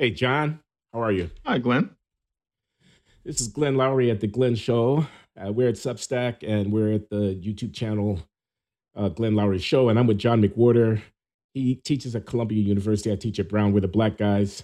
[0.00, 0.60] Hey, John,
[0.92, 1.28] how are you?
[1.44, 1.90] Hi, Glenn.
[3.24, 5.08] This is Glenn Loury at The Glenn Show.
[5.36, 8.20] Uh, we're at Substack and we're at the YouTube channel
[8.94, 11.02] uh, Glenn Loury Show, and I'm with John McWhorter.
[11.52, 13.10] He teaches at Columbia University.
[13.10, 13.72] I teach at Brown.
[13.72, 14.62] We're the black guys.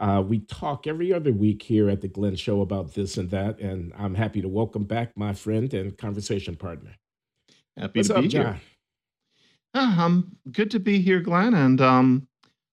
[0.00, 3.60] Uh, we talk every other week here at The Glenn Show about this and that,
[3.60, 6.90] and I'm happy to welcome back my friend and conversation partner.
[7.76, 8.44] Happy What's to up, be John?
[8.46, 8.60] here.
[9.74, 11.54] Ah, um, good to be here, Glenn.
[11.54, 12.26] And um,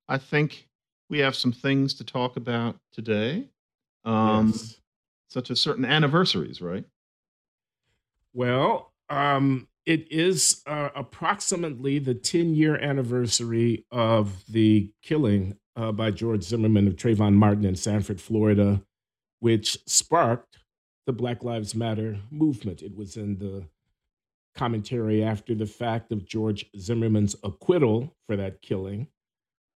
[0.08, 0.69] I think
[1.10, 3.50] we have some things to talk about today,
[4.06, 4.80] um, Yes.
[5.30, 6.86] such as certain anniversaries, right?
[8.34, 16.12] Well, um, it is uh, approximately the 10 year anniversary of the killing uh, by
[16.12, 18.84] George Zimmerman of Trayvon Martin in Sanford, Florida,
[19.40, 20.60] which sparked
[21.08, 22.84] the Black Lives Matter movement.
[22.84, 23.66] It was in the
[24.56, 29.08] commentary after the fact of George Zimmerman's acquittal for that killing.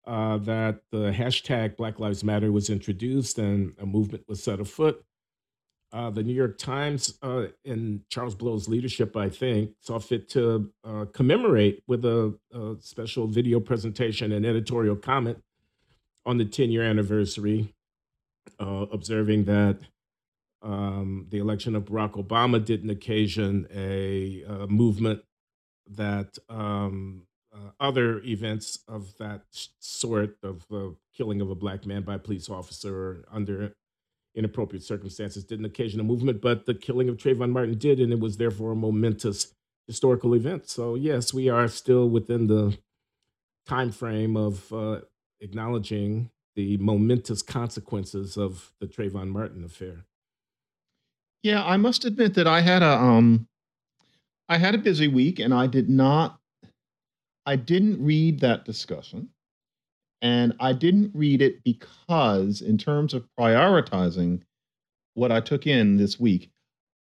[0.04, 5.04] Uh, that the hashtag Black Lives Matter was introduced and a movement was set afoot.
[5.92, 10.72] Uh, the New York Times, uh, in Charles Blow's leadership, I think, saw fit to
[10.84, 15.42] uh, commemorate with a, a special video presentation and editorial comment
[16.24, 17.74] on the 10 year anniversary,
[18.58, 19.80] uh, observing that
[20.62, 25.22] um, the election of Barack Obama didn't occasion a, uh movement
[25.90, 29.42] that um, uh, other events of that
[29.78, 33.74] sort of uh, killing of a black man by a police officer under
[34.34, 38.20] inappropriate circumstances didn't occasion a movement, but the killing of Trayvon Martin did, and it
[38.20, 39.52] was therefore a momentous
[39.86, 40.68] historical event.
[40.68, 42.78] So yes, we are still within the
[43.66, 45.00] time frame of uh,
[45.40, 50.04] acknowledging the momentous consequences of the Trayvon Martin affair.
[51.42, 53.48] Yeah, I must admit that I had a um,
[54.48, 56.38] I had a busy week, and I did not,
[57.46, 59.30] I didn't read that discussion,
[60.20, 64.42] and I didn't read it because, in terms of prioritizing
[65.14, 66.50] what I took in this week,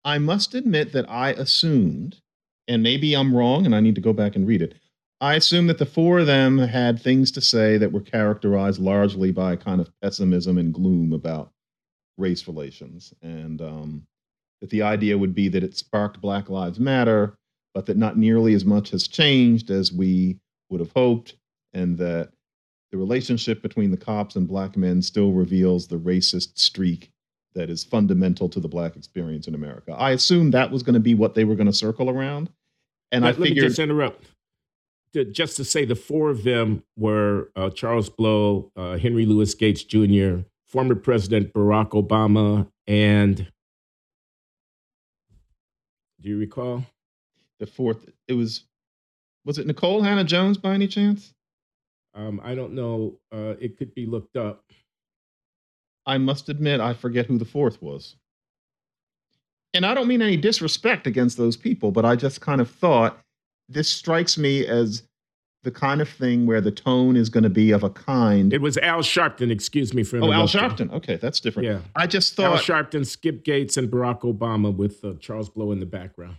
[0.04, 2.22] I must admit that I assumed,
[2.68, 4.76] and maybe I'm wrong and I need to go back and read it.
[5.22, 9.32] I assumed that the four of them had things to say that were characterized largely
[9.32, 11.52] by a kind of pessimism and gloom about
[12.18, 13.14] race relations.
[13.22, 14.08] And um,
[14.62, 17.38] that the idea would be that it sparked Black Lives Matter,
[17.74, 21.36] but that not nearly as much has changed as we would have hoped,
[21.74, 22.32] and that
[22.92, 27.12] the relationship between the cops and black men still reveals the racist streak
[27.54, 29.92] that is fundamental to the black experience in America.
[29.94, 32.50] I assumed that was going to be what they were going to circle around.
[33.12, 34.26] And Let, I let me figured, just interrupt.
[35.14, 39.54] To- Just to say, the four of them were uh, Charles Blow, uh, Henry Louis
[39.56, 43.52] Gates Jr., former President Barack Obama, and
[46.22, 46.86] do you recall?
[47.60, 48.64] The fourth, it was,
[49.46, 51.34] was it Nikole Hannah-Jones by any chance?
[52.14, 53.20] Um, I don't know.
[53.32, 54.64] Uh, it could be looked up.
[56.06, 58.16] I must admit, I forget who the fourth was.
[59.74, 63.20] And I don't mean any disrespect against those people, but I just kind of thought
[63.68, 65.04] this strikes me as
[65.64, 68.54] the kind of thing where the tone is going to be of a kind.
[68.54, 69.52] It was Al Sharpton.
[69.52, 70.48] Excuse me for oh, Al.
[70.48, 70.92] Sharpton.
[70.94, 71.68] Okay, that's different.
[71.68, 75.72] Yeah, I just thought Al Sharpton, Skip Gates, and Barack Obama with uh, Charles Blow
[75.72, 76.38] in the background.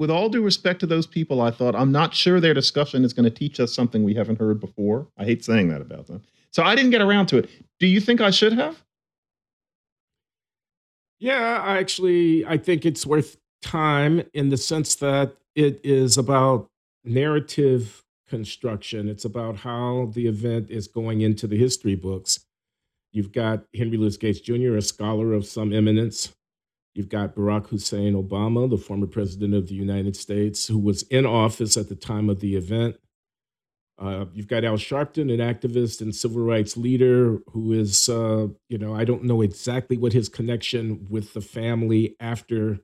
[0.00, 3.12] With all due respect to those people, I thought, I'm not sure their discussion is
[3.12, 5.06] going to teach us something we haven't heard before.
[5.18, 6.22] I hate saying that about them.
[6.52, 7.50] So I didn't get around to it.
[7.78, 8.82] Do you think I should have?
[11.18, 16.70] Yeah, I actually I think it's worth time in the sense that it is about
[17.04, 19.06] narrative construction.
[19.06, 22.40] It's about how the event is going into the history books.
[23.12, 26.34] You've got Henry Louis Gates Jr., a scholar of some eminence.
[26.94, 31.24] You've got Barack Hussein Obama, the former president of the United States, who was in
[31.24, 32.96] office at the time of the event.
[33.96, 38.78] Uh, you've got Al Sharpton, an activist and civil rights leader who is, uh, you
[38.78, 42.80] know, I don't know exactly what his connection with the family after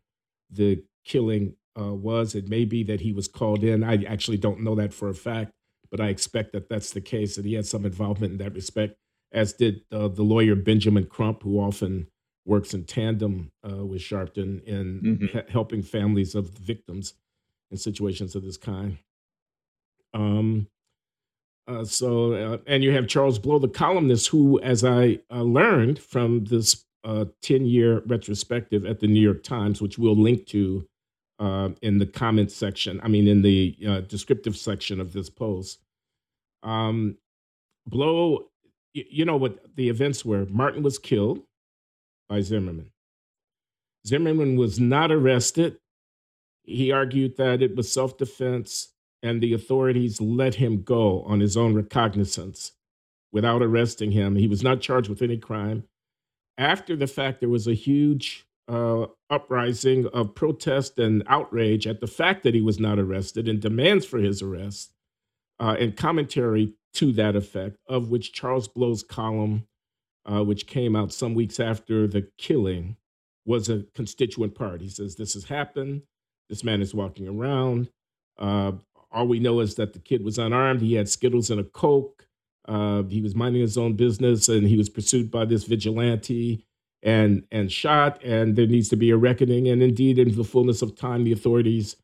[0.51, 2.35] the killing uh, was.
[2.35, 3.83] It may be that he was called in.
[3.83, 5.53] I actually don't know that for a fact,
[5.91, 8.97] but I expect that that's the case, that he had some involvement in that respect,
[9.33, 12.09] as did uh, the lawyer Benjamin Crump, who often
[12.47, 15.31] works in tandem uh, with Sharpton in Mhm.
[15.31, 17.15] he- helping families of victims
[17.71, 18.99] in situations of this kind.
[20.15, 20.69] Um,
[21.67, 25.99] uh, so, uh, and you have Charles Blow, the columnist, who, as I uh, learned
[25.99, 26.85] from this
[27.43, 30.87] 10 year retrospective at the New York Times, which we'll link to
[31.39, 35.81] uh, in the comment section, I mean, in the uh, descriptive section of this post.
[36.63, 37.19] Um,
[37.87, 38.49] Blow,
[38.95, 40.47] you know what the events were.
[40.47, 41.43] Martin was killed
[42.29, 42.91] by Zimmerman.
[44.07, 45.79] Zimmerman was not arrested.
[46.65, 51.57] He argued that it was self defense and the authorities let him go on his
[51.57, 52.73] own recognizance.
[53.33, 54.37] without arresting him.
[54.37, 55.85] He was not charged with any crime.
[56.59, 62.07] After the fact, there was a huge uh, uprising of protest and outrage at the
[62.07, 64.93] fact that he was not arrested and demands for his arrest
[65.61, 69.67] uh, and commentary to that effect, of which Charles Blow's column,
[70.31, 72.97] uh, which came out some weeks after the killing,
[73.45, 74.81] was a constituent part.
[74.81, 76.03] He says, This has happened.
[76.49, 77.89] This man is walking around.
[78.39, 78.73] Uh,
[79.11, 80.81] all we know is that the kid was unarmed.
[80.81, 82.27] He had Skittles and a Coke.
[82.69, 86.65] Uh, he was minding his own business and he was pursued by this vigilante
[87.03, 90.83] and and shot and there needs to be a reckoning and indeed in the fullness
[90.83, 91.95] of time the authorities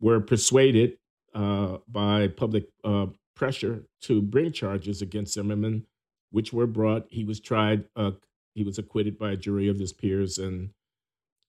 [0.00, 0.96] were persuaded
[1.34, 5.86] uh, by public uh, pressure to bring charges against Zimmerman,
[6.30, 7.06] which were brought.
[7.10, 7.84] He was tried.
[7.94, 8.12] Uh,
[8.54, 10.70] he was acquitted by a jury of his peers and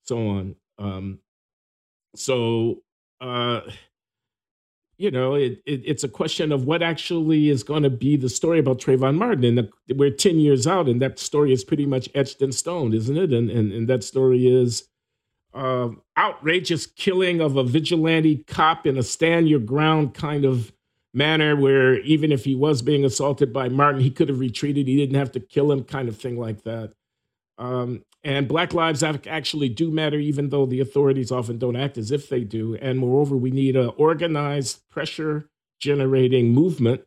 [0.04, 0.56] so on.
[0.78, 1.20] Um,
[2.16, 2.84] so,
[3.22, 3.62] uh,
[4.98, 8.30] you know, it, it, it's a question of what actually is going to be the
[8.30, 9.46] story about Trayvon Martin.
[9.46, 12.94] And the, we're 10 years out, and that story is pretty much etched in stone,
[12.94, 13.32] isn't it?
[13.32, 14.88] And, and, and that story is
[15.54, 20.72] uh, outrageous killing of a vigilante cop in a stand your ground kind of
[21.18, 24.88] manner where even if he was being assaulted by Martin, he could have retreated.
[24.88, 26.94] He didn't have to kill him, kind of thing like that.
[27.58, 32.12] Um, and Black lives actually do matter, even though the authorities often don't act as
[32.12, 32.76] if they do.
[32.76, 35.50] And moreover, we need an organized, pressure
[35.80, 37.02] generating movement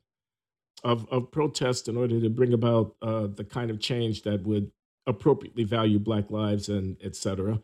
[0.82, 4.72] of, of protest in order to bring about uh, the kind of change that would
[5.06, 7.60] appropriately value Black lives and et cetera.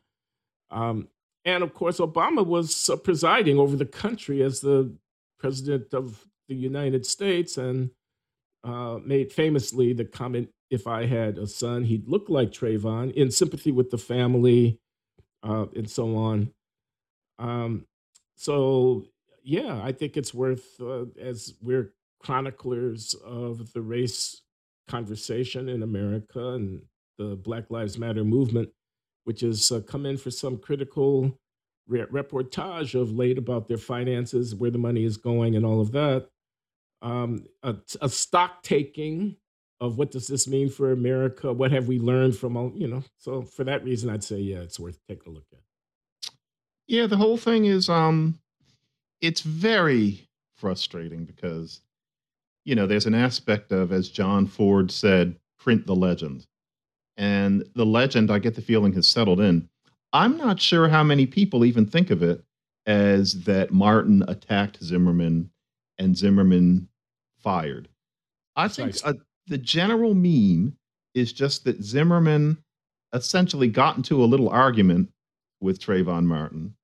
[0.70, 1.08] Um,
[1.44, 4.94] and of course, Obama was uh, presiding over the country as the
[5.38, 7.90] president of the United States and
[8.64, 13.30] uh, made famously the comment if I had a son, he'd look like Trayvon in
[13.30, 14.80] sympathy with the family
[15.42, 16.50] uh, and so on.
[17.38, 17.86] Um,
[18.34, 19.04] so,
[19.42, 24.42] yeah, I think it's worth, uh, as we're chroniclers of the race
[24.88, 26.82] conversation in America and
[27.18, 28.70] the Black Lives Matter movement,
[29.24, 31.38] which has uh, come in for some critical
[31.88, 36.28] reportage of late about their finances, where the money is going, and all of that.
[37.06, 39.36] Um, a, a stock taking
[39.80, 41.52] of what does this mean for America?
[41.52, 43.04] What have we learned from all, you know?
[43.18, 46.30] So for that reason, I'd say, yeah, it's worth taking a look at.
[46.88, 48.40] Yeah, the whole thing is, um,
[49.20, 51.80] it's very frustrating because,
[52.64, 56.44] you know, there's an aspect of, as John Ford said, print the legend.
[57.16, 59.68] And the legend, I get the feeling, has settled in.
[60.12, 62.42] I'm not sure how many people even think of it
[62.84, 65.50] as that Martin attacked Zimmerman
[65.98, 66.88] and Zimmerman
[67.46, 67.88] fired.
[68.56, 69.12] I think uh,
[69.46, 70.76] the general meme
[71.14, 72.58] is just that Zimmerman
[73.12, 75.10] essentially got into a little argument
[75.60, 76.74] with Trayvon Martin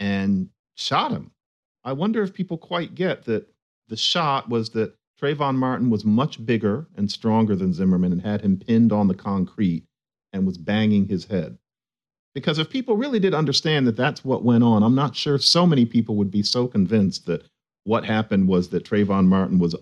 [0.00, 1.30] and shot him.
[1.84, 3.46] I wonder if people quite get that
[3.86, 4.92] the shot was that
[5.22, 9.14] Trayvon Martin was much bigger and stronger than Zimmerman and had him pinned on the
[9.14, 9.84] concrete
[10.32, 11.56] and was banging his head.
[12.34, 15.64] Because if people really did understand that that's what went on, I'm not sure so
[15.64, 17.44] many people would be so convinced that
[17.84, 19.76] what happened was that Trayvon Martin was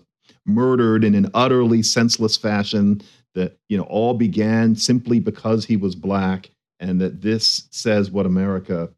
[0.45, 3.01] murdered in an utterly senseless fashion
[3.35, 8.25] that you know all began simply because he was black and that this says what
[8.25, 8.89] America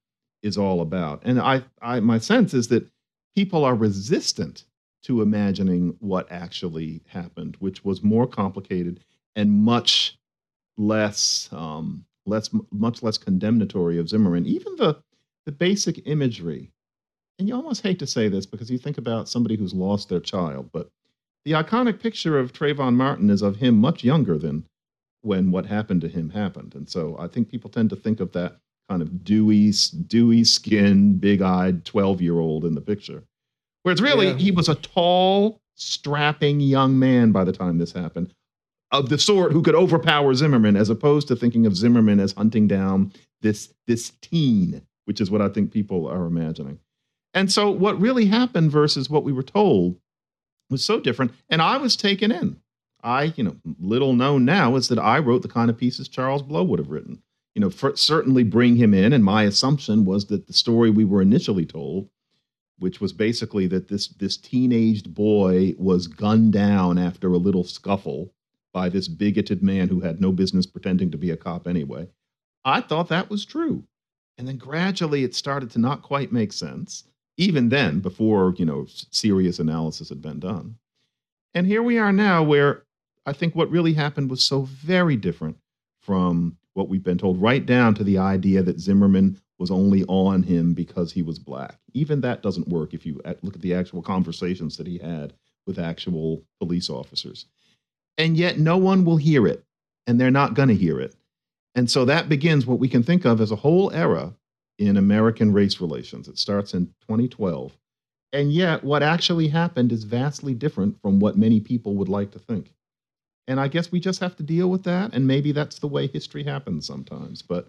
[0.41, 1.21] is all about.
[1.23, 2.87] And I, I my sense is that
[3.35, 4.65] people are resistant
[5.03, 8.99] to imagining what actually happened, which was more complicated
[9.35, 10.17] and much
[10.77, 14.45] less, um, less, much less condemnatory of Zimmerman.
[14.45, 15.01] Even the
[15.45, 16.71] the basic imagery,
[17.39, 20.19] and you almost hate to say this because you think about somebody who's lost their
[20.19, 20.91] child, but
[21.49, 24.65] the iconic picture of Trayvon Martin is of him much younger than
[25.21, 28.33] when what happened to him happened, and so I think people tend to think of
[28.33, 29.73] that kind of dewy,
[30.05, 33.23] dewy skin, big-eyed twelve-year-old in the picture.
[33.81, 34.35] Whereas really, yeah.
[34.35, 38.31] he was a tall, strapping young man by the time this happened,
[38.91, 42.67] of the sort who could overpower Zimmerman, as opposed to thinking of Zimmerman as hunting
[42.67, 46.77] down this this teen, which is what I think people are imagining.
[47.33, 49.99] And so, what really happened versus what we were told
[50.69, 52.57] was so different, and I was taken in.
[53.01, 56.43] I, you know, little known now is that I wrote the kind of pieces Charles
[56.43, 57.21] Blow would have written.
[57.55, 61.05] You know, for, certainly bring him in, and my assumption was that the story we
[61.05, 62.09] were initially told
[62.79, 68.33] which was basically that this this teenaged boy was gunned down after a little scuffle
[68.73, 72.07] by this bigoted man who had no business pretending to be a cop anyway.
[72.63, 73.83] I thought that was true.
[74.37, 77.03] And then gradually it started to not quite make sense,
[77.39, 80.75] even then, before, you know, serious analysis had been done.
[81.55, 82.83] And here we are now, where
[83.25, 85.57] I think what really happened was so very different
[86.01, 90.43] from what we've been told, right down to the idea that Zimmerman was only on
[90.43, 91.79] him because he was black.
[91.93, 95.33] Even that doesn't work if you uh, look at the actual conversations that he had
[95.65, 97.45] with actual police officers.
[98.19, 99.63] and yet no one will hear it,
[100.05, 101.15] and they're not going to hear it.
[101.73, 104.35] And so that begins what we can think of as a whole era
[104.79, 106.27] in American race relations.
[106.27, 107.77] It starts in 2012.
[108.31, 112.39] And yet, what actually happened is vastly different from what many people would like to
[112.39, 112.71] think.
[113.47, 115.13] And I guess we just have to deal with that.
[115.13, 117.41] And maybe that's the way history happens sometimes.
[117.41, 117.67] But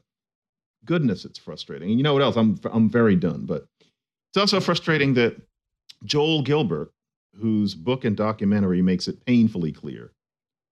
[0.85, 1.91] goodness, it's frustrating.
[1.91, 2.37] And you know what else?
[2.37, 3.47] I'm, I'm very done.
[3.47, 3.67] But
[4.31, 5.41] it's also frustrating that
[6.05, 6.93] Joel Gilbert,
[7.41, 10.13] whose book and documentary makes it painfully clear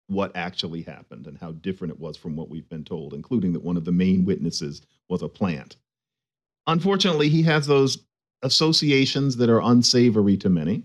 [0.06, 3.64] what actually happened and how different it was from what we've been told, including that
[3.64, 5.76] one of the main witnesses was a plant.
[6.68, 7.98] Unfortunately, he has those
[8.42, 10.84] associations that are unsavory to many.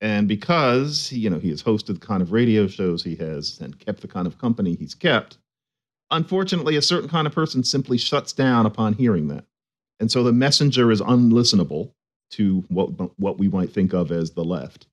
[0.00, 3.78] And because you know he has hosted the kind of radio shows he has and
[3.78, 5.36] kept the kind of company he's kept,
[6.10, 9.44] unfortunately, a certain kind of person simply shuts down upon hearing that.
[9.98, 11.92] And so the messenger is unlistenable
[12.30, 14.86] to what what we might think of as the left.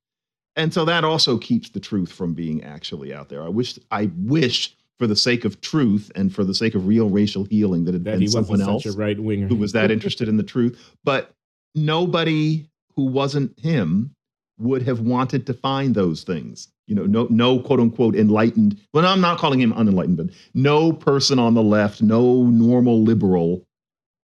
[0.58, 3.44] And so that also keeps the truth from being actually out there.
[3.44, 7.10] I wish I wish for the sake of truth and for the sake of real
[7.10, 10.38] racial healing that it that he someone else right winger who was that interested in
[10.38, 10.94] the truth.
[11.04, 11.32] But
[11.76, 14.16] nobody who wasn't him
[14.58, 16.70] would have wanted to find those things.
[16.88, 18.80] You know, no, no quote unquote enlightened.
[18.94, 23.66] Well, I'm not calling him unenlightened, but no person on the left, no normal liberal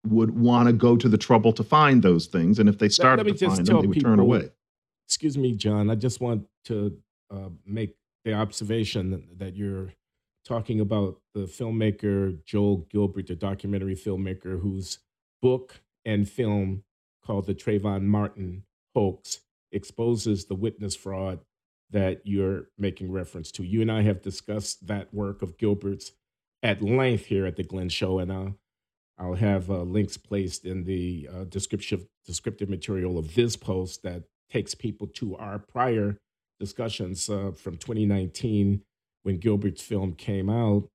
[0.07, 2.59] would want to go to the trouble to find those things.
[2.59, 4.51] And if they started to find them, they would people, turn away.
[5.09, 5.91] Excuse me, John.
[5.91, 6.97] I just want to
[7.31, 9.93] uh, make the observation that you're
[10.45, 14.99] talking about the filmmaker Joel Gilbert, the documentary filmmaker whose
[15.41, 16.85] book and film
[17.25, 19.41] called The Trayvon Martin Hoax
[19.73, 21.41] exposes the witness fraud
[21.91, 23.65] that you're making reference to.
[23.65, 26.13] You and I have discussed that work of Gilbert's
[26.63, 28.59] at length here at the Glenn Show, and I'll,
[29.19, 34.25] I'll have uh, links placed in the uh, descriptive, descriptive material of this post that
[34.51, 36.19] takes people to our prior
[36.59, 38.83] discussions uh, from 2019
[39.23, 40.89] when Gilbert's film came out.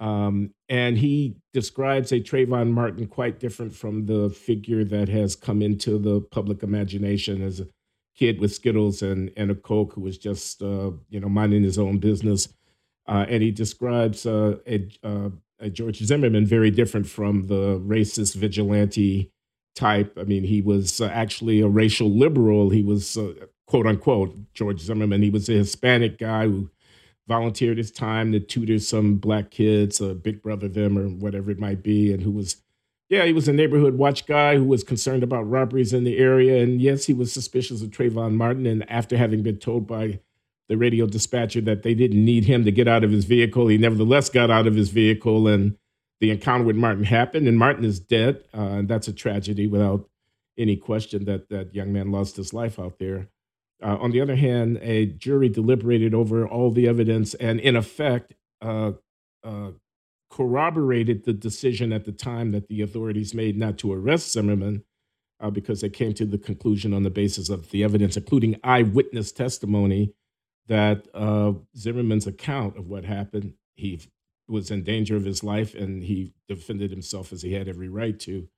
[0.00, 5.62] Um, and he describes a Trayvon Martin quite different from the figure that has come
[5.62, 7.68] into the public imagination as a
[8.16, 11.78] kid with Skittles and, and a Coke who was just, uh, you know, minding his
[11.78, 12.48] own business.
[13.06, 15.30] Uh, and he describes uh, a, uh,
[15.60, 19.30] a, George Zimmerman very different from the racist vigilante
[19.74, 20.16] type.
[20.18, 22.70] I mean, he was uh, actually a racial liberal.
[22.70, 23.32] He was, uh,
[23.66, 25.22] quote unquote, George Zimmerman.
[25.22, 26.70] He was a Hispanic guy who
[27.26, 31.58] volunteered his time to tutor some black kids, a big brother them or whatever it
[31.58, 32.56] might be, and who was,
[33.08, 36.62] yeah, he was a neighborhood watch guy who was concerned about robberies in the area.
[36.62, 38.66] And yes, he was suspicious of Trayvon Martin.
[38.66, 40.20] And after having been told by
[40.68, 43.78] the radio dispatcher that they didn't need him to get out of his vehicle, he
[43.78, 45.76] nevertheless got out of his vehicle and
[46.20, 48.44] the encounter with Martin happened, and Martin is dead.
[48.56, 50.08] Uh, and that's a tragedy without
[50.56, 53.28] any question that that young man lost his life out there.
[53.82, 58.34] Uh, on the other hand, a jury deliberated over all the evidence and, in effect,
[58.62, 58.92] uh,
[59.42, 59.70] uh,
[60.30, 64.84] corroborated the decision at the time that the authorities made not to arrest Zimmerman
[65.40, 69.32] uh, because they came to the conclusion on the basis of the evidence, including eyewitness
[69.32, 70.14] testimony,
[70.66, 74.00] that uh, Zimmerman's account of what happened, he
[74.48, 78.18] was in danger of his life and he defended himself as he had every right
[78.20, 78.48] to,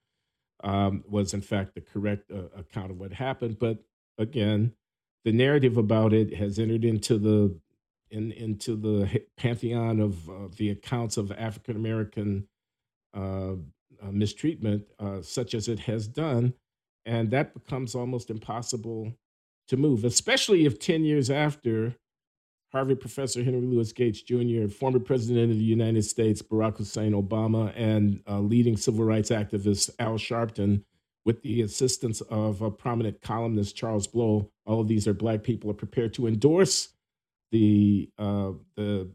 [0.62, 3.58] um, was in fact the correct uh, account of what happened.
[3.58, 3.84] But
[4.18, 4.72] again,
[5.26, 7.58] the narrative about it has entered into the
[8.10, 12.46] in, into the pantheon of uh, the accounts of African American
[13.12, 13.54] uh,
[14.00, 16.54] uh, mistreatment, uh, such as it has done,
[17.04, 19.12] and that becomes almost impossible
[19.66, 21.96] to move, especially if ten years after
[22.70, 27.72] Harvard professor Henry Louis Gates Jr., former president of the United States Barack Hussein Obama,
[27.74, 30.84] and leading civil rights activist Al Sharpton
[31.26, 34.48] with the assistance of a prominent columnist Charles Blow.
[34.64, 36.90] All of these are black people are prepared to endorse
[37.50, 39.10] the uh, the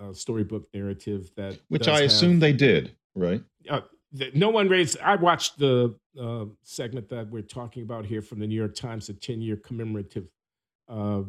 [0.00, 3.42] uh, storybook narrative that which I assume have, they did, right?
[3.68, 3.80] Uh,
[4.12, 4.98] the, no one raised.
[5.00, 9.08] I watched the uh, segment that we're talking about here from the New York Times,
[9.08, 10.28] a ten year commemorative
[10.88, 11.22] uh,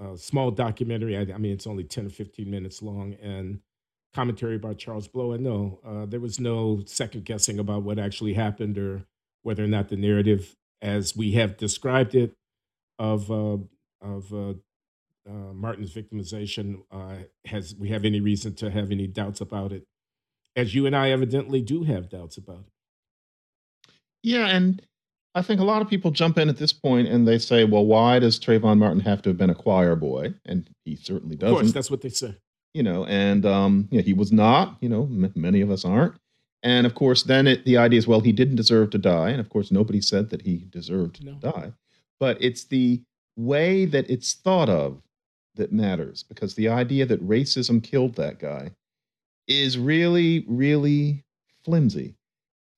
[0.00, 1.16] uh, small documentary.
[1.16, 3.60] I, I, mean, it's only ten or fifteen minutes long, and
[4.14, 5.32] commentary about Charles Blow.
[5.32, 9.06] And no, uh, there was no second guessing about what actually happened or
[9.46, 12.34] whether or not the narrative, as we have described it,
[12.98, 13.58] of uh,
[14.02, 14.54] of uh,
[15.28, 19.84] uh, Martin's victimization uh, has we have any reason to have any doubts about it,
[20.56, 22.72] as you and I evidently do have doubts about it.
[24.24, 24.82] Yeah, and
[25.36, 27.86] I think a lot of people jump in at this point and they say, "Well,
[27.86, 31.54] why does Trayvon Martin have to have been a choir boy?" And he certainly doesn't.
[31.54, 32.34] Of course, that's what they say.
[32.74, 34.76] You know, and um, yeah, he was not.
[34.80, 36.16] You know, m- many of us aren't.
[36.66, 39.30] And of course, then it, the idea is, well, he didn't deserve to die.
[39.30, 41.34] And of course, nobody said that he deserved no.
[41.34, 41.72] to die.
[42.18, 43.02] But it's the
[43.36, 45.00] way that it's thought of
[45.54, 48.72] that matters because the idea that racism killed that guy
[49.46, 51.22] is really, really
[51.64, 52.16] flimsy.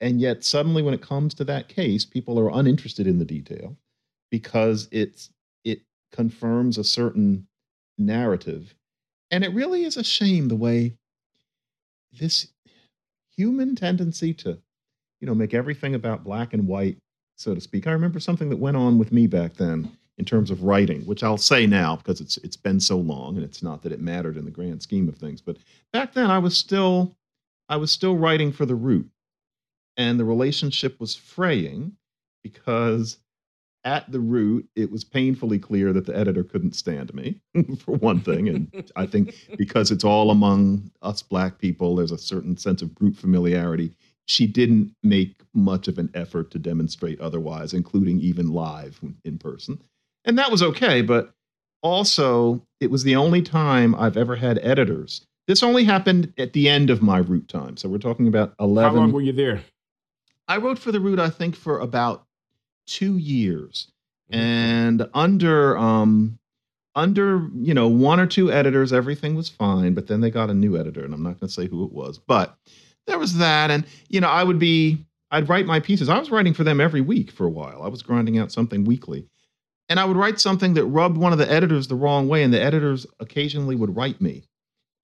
[0.03, 3.75] And yet, suddenly, when it comes to that case, people are uninterested in the detail
[4.31, 5.31] because it's
[5.65, 5.81] it
[6.13, 7.49] confirms a certain
[7.97, 8.75] narrative.
[9.31, 10.99] And it really is a shame the way
[12.13, 12.49] this
[13.39, 14.59] human tendency to,
[15.21, 16.99] you know, make everything about black and white,
[17.37, 17.87] so to speak.
[17.87, 21.23] I remember something that went on with me back then in terms of writing, which
[21.23, 24.37] I'll say now because it's it's been so long and it's not that it mattered
[24.37, 25.41] in the grand scheme of things.
[25.41, 25.59] But
[25.93, 27.17] back then I was still
[27.69, 29.09] I was still writing for the Root.
[29.97, 31.93] And the relationship was fraying
[32.43, 33.19] because
[33.85, 37.41] at the Root, it was painfully clear that the editor couldn't stand me,
[37.79, 38.49] for one thing.
[38.49, 42.95] And I think because it's all among us black people, there's a certain sense of
[42.95, 43.95] group familiarity.
[44.27, 49.81] She didn't make much of an effort to demonstrate otherwise, including even live in person.
[50.25, 51.01] And that was okay.
[51.01, 51.33] But
[51.83, 55.25] also, it was the only time I've ever had editors.
[55.47, 57.79] This only happened at the end of my Root time.
[57.79, 58.91] So we're talking about 11.
[58.91, 59.63] How long were you there?
[60.47, 62.25] I wrote for the Root, I think, for about
[62.89, 63.91] two years,
[64.33, 64.41] mm-hmm.
[64.41, 66.39] and under um,
[66.95, 69.95] under you know one or two editors, everything was fine.
[69.95, 71.93] But then they got a new editor, and I'm not going to say who it
[71.93, 72.57] was, but
[73.07, 76.09] there was that, and you know I would be I'd write my pieces.
[76.09, 77.83] I was writing for them every week for a while.
[77.83, 79.29] I was grinding out something weekly.
[79.91, 82.53] And I would write something that rubbed one of the editors the wrong way, and
[82.53, 84.45] the editors occasionally would write me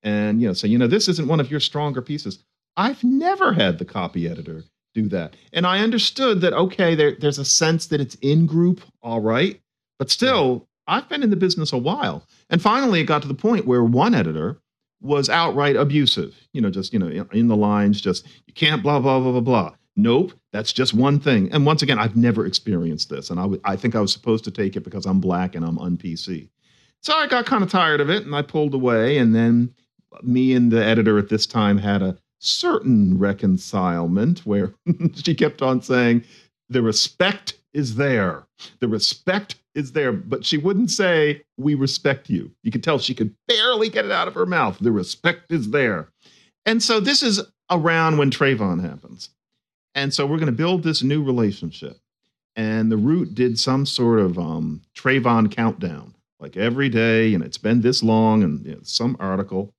[0.05, 2.45] and you know say, you know, this isn't one of your stronger pieces.
[2.77, 4.63] I've never had the copy editor
[4.95, 5.37] do that.
[5.53, 9.61] And I understood that, okay, there, there's a sense that it's in group, all right.
[9.99, 12.27] But still, I've been in the business a while.
[12.49, 14.61] And finally, it got to the point where one editor
[15.01, 19.01] was outright abusive, you know, just, you know, in the lines, just, you can't blah,
[19.01, 19.75] blah, blah, blah, blah.
[19.97, 21.53] Nope, that's just one thing.
[21.53, 23.31] And once again, I've never experienced this.
[23.31, 25.65] And I, w- I think I was supposed to take it because I'm black and
[25.65, 26.49] I'm un PC.
[27.01, 29.19] So I got kind of tired of it and I pulled away.
[29.19, 29.73] And then
[30.23, 34.75] me and the editor at this time had a certain reconcilement where
[35.15, 36.25] she kept on saying,
[36.69, 38.45] the respect is there.
[38.81, 40.13] The respect is there.
[40.13, 42.51] But she wouldn't say, we respect you.
[42.63, 44.79] You could tell she could barely get it out of her mouth.
[44.79, 46.09] The respect is there.
[46.67, 49.31] And so this is around when Trayvon happens.
[49.95, 51.99] And so we're going to build this new relationship.
[52.57, 57.59] And the Root did some sort of um, Trayvon countdown, like every day, and it's
[57.59, 59.73] been this long, and you know, some article.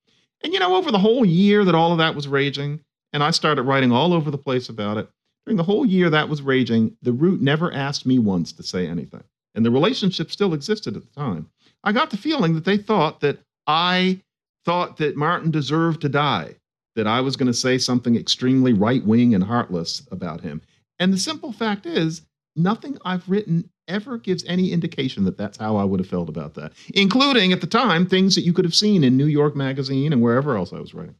[0.43, 2.81] And you know, over the whole year that all of that was raging,
[3.13, 5.09] and I started writing all over the place about it,
[5.45, 8.87] during the whole year that was raging, the Root never asked me once to say
[8.87, 9.23] anything.
[9.53, 11.49] And the relationship still existed at the time.
[11.83, 14.21] I got the feeling that they thought that I
[14.65, 16.55] thought that Martin deserved to die,
[16.95, 20.61] that I was going to say something extremely right wing and heartless about him.
[20.99, 22.23] And the simple fact is,
[22.55, 26.53] nothing I've written ever gives any indication that that's how I would have felt about
[26.55, 30.13] that, including at the time things that you could have seen in New York Magazine
[30.13, 31.15] and wherever else I was writing.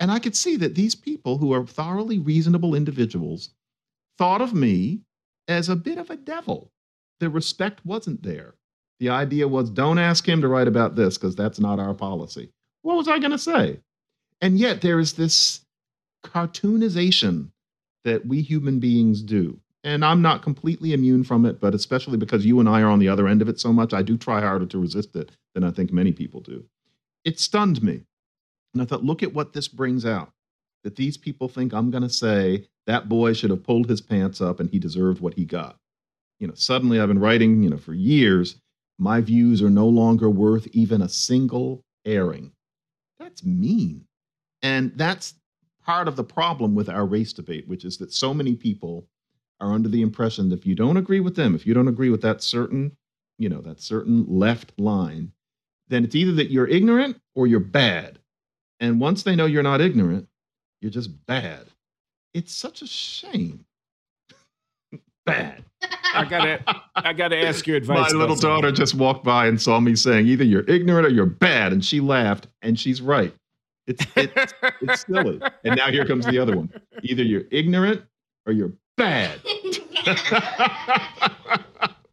[0.00, 3.50] And I could see that these people who are thoroughly reasonable individuals
[4.16, 5.00] thought of me
[5.48, 6.70] as a bit of a devil.
[7.20, 8.54] The respect wasn't there.
[9.00, 12.50] The idea was don't ask him to write about this because that's not our policy.
[12.82, 13.80] What was I going to say?
[14.40, 15.60] And yet there is this
[16.24, 17.50] cartoonization
[18.04, 22.44] that we human beings do and I'm not completely immune from it, but especially because
[22.44, 24.40] you and I are on the other end of it so much, I do try
[24.40, 26.64] harder to resist it than I think many people do.
[27.24, 28.02] It stunned me.
[28.74, 30.30] And I thought, look at what this brings out
[30.84, 34.40] that these people think I'm going to say that boy should have pulled his pants
[34.40, 35.76] up and he deserved what he got.
[36.38, 38.56] You know, suddenly I've been writing, you know, for years,
[38.98, 42.52] my views are no longer worth even a single airing.
[43.18, 44.04] That's mean.
[44.62, 45.34] And that's
[45.84, 49.06] part of the problem with our race debate, which is that so many people
[49.60, 52.10] are under the impression that if you don't agree with them, if you don't agree
[52.10, 52.96] with that certain,
[53.38, 55.32] you know, that certain left line,
[55.88, 58.18] then it's either that you're ignorant or you're bad.
[58.80, 60.28] And once they know you're not ignorant,
[60.80, 61.66] you're just bad.
[62.34, 63.64] It's such a shame.
[65.26, 65.64] bad.
[66.14, 66.60] I gotta,
[66.94, 68.12] I gotta ask your advice.
[68.12, 71.26] My little daughter just walked by and saw me saying, either you're ignorant or you're
[71.26, 73.34] bad, and she laughed, and she's right.
[73.86, 75.40] It's it's, it's silly.
[75.64, 76.72] And now here comes the other one.
[77.02, 78.02] Either you're ignorant
[78.46, 79.40] or you're bad.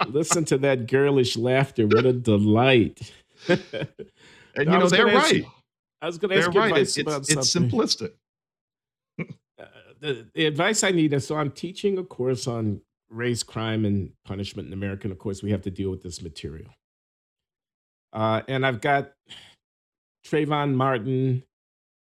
[0.08, 1.88] Listen to that girlish laughter.
[1.88, 3.12] What a delight.
[3.50, 3.60] and
[4.58, 5.34] you know, they're right.
[5.34, 5.46] You,
[6.02, 6.72] I was going to ask you right.
[6.72, 7.72] advice it's, about it's something.
[7.72, 8.12] simplistic.
[9.58, 9.64] Uh,
[10.02, 14.12] the, the advice I need is so I'm teaching a course on race, crime, and
[14.26, 15.04] punishment in America.
[15.04, 16.68] And of course, we have to deal with this material.
[18.12, 19.14] Uh, and I've got
[20.28, 21.42] Trayvon Martin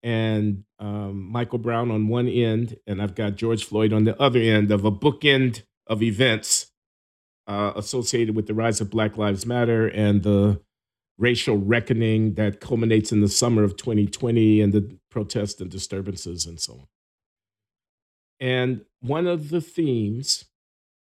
[0.02, 4.40] and um, Michael Brown on one end, and I've got George Floyd on the other
[4.40, 6.70] end of a bookend of events
[7.46, 10.60] uh, associated with the rise of Black Lives Matter and the
[11.18, 16.58] racial reckoning that culminates in the summer of 2020 and the protests and disturbances and
[16.58, 16.86] so on.
[18.40, 20.46] And one of the themes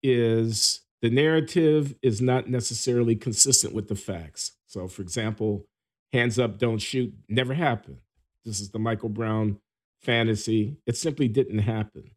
[0.02, 4.52] is the narrative is not necessarily consistent with the facts.
[4.66, 5.66] So, for example,
[6.12, 7.98] hands up, don't shoot never happened.
[8.46, 9.58] This is the Michael Brown
[10.00, 10.78] fantasy.
[10.86, 12.12] It simply didn't happen.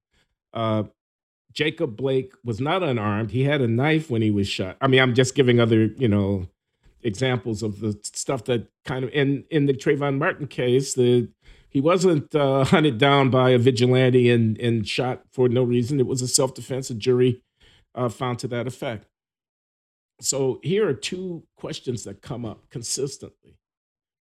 [0.54, 0.84] Uh,
[1.52, 3.32] Jacob Blake was not unarmed.
[3.32, 4.78] He had a knife when he was shot.
[4.80, 6.48] I mean, I'm just giving other, you know,
[7.02, 11.30] examples of the stuff that kind of in in the Trayvon Martin case, the
[11.70, 16.00] he wasn't uh, hunted down by a vigilante and and shot for no reason.
[16.00, 16.90] It was a self defense.
[16.90, 17.42] A jury
[17.96, 19.08] uh, found to that effect.
[20.22, 23.58] So here are two questions that come up consistently.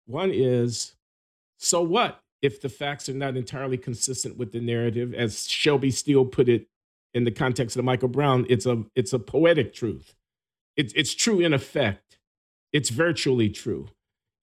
[0.06, 0.94] One is,
[1.62, 5.14] so what if the facts are not entirely consistent with the narrative?
[5.14, 6.68] As Shelby Steele put it
[7.14, 10.16] in the context of Michael Brown, it's a it's a poetic truth.
[10.76, 12.18] It's it's true in effect.
[12.74, 13.90] It's virtually true.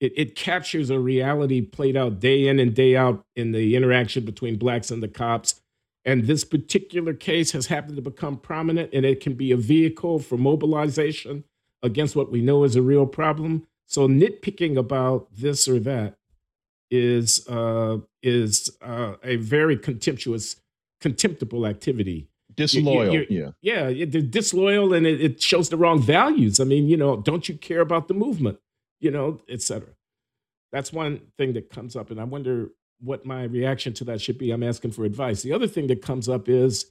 [0.00, 4.24] It, it captures a reality played out day in and day out in the interaction
[4.24, 5.60] between blacks and the cops.
[6.04, 10.20] And this particular case has happened to become prominent, and it can be a vehicle
[10.20, 11.42] for mobilization
[11.82, 13.66] against what we know is a real problem.
[13.86, 16.17] So nitpicking about this or that
[16.90, 20.56] is uh, is uh, a very contemptuous,
[21.00, 23.14] contemptible activity disloyal.
[23.14, 26.60] You're, you're, yeah, yeah, disloyal, and it, it, shows the wrong values.
[26.60, 28.58] I mean, you know, don't you care about the movement?
[29.00, 29.88] You know, etc.
[30.72, 32.70] That's one thing that comes up, and I wonder
[33.00, 34.50] what my reaction to that should be.
[34.50, 35.42] I'm asking for advice.
[35.42, 36.90] The other thing that comes up is,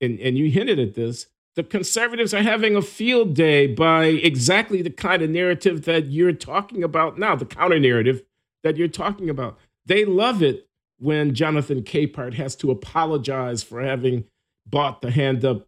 [0.00, 1.26] and and you hinted at this.
[1.56, 6.32] The conservatives are having a field day by exactly the kind of narrative that you're
[6.32, 8.22] talking about now, the counter narrative
[8.62, 9.58] that you're talking about.
[9.86, 10.68] They love it
[10.98, 14.24] when Jonathan Capehart has to apologize for having
[14.66, 15.66] bought the hand up,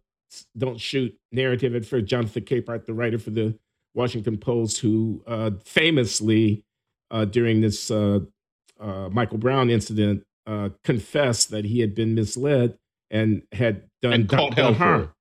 [0.57, 2.05] don't shoot narrative at first.
[2.05, 3.57] Jonathan Capehart, the writer for the
[3.93, 6.63] Washington Post, who uh, famously
[7.11, 8.19] uh, during this uh,
[8.79, 12.77] uh Michael Brown incident uh, confessed that he had been misled
[13.09, 15.13] and had done, and done, done harm.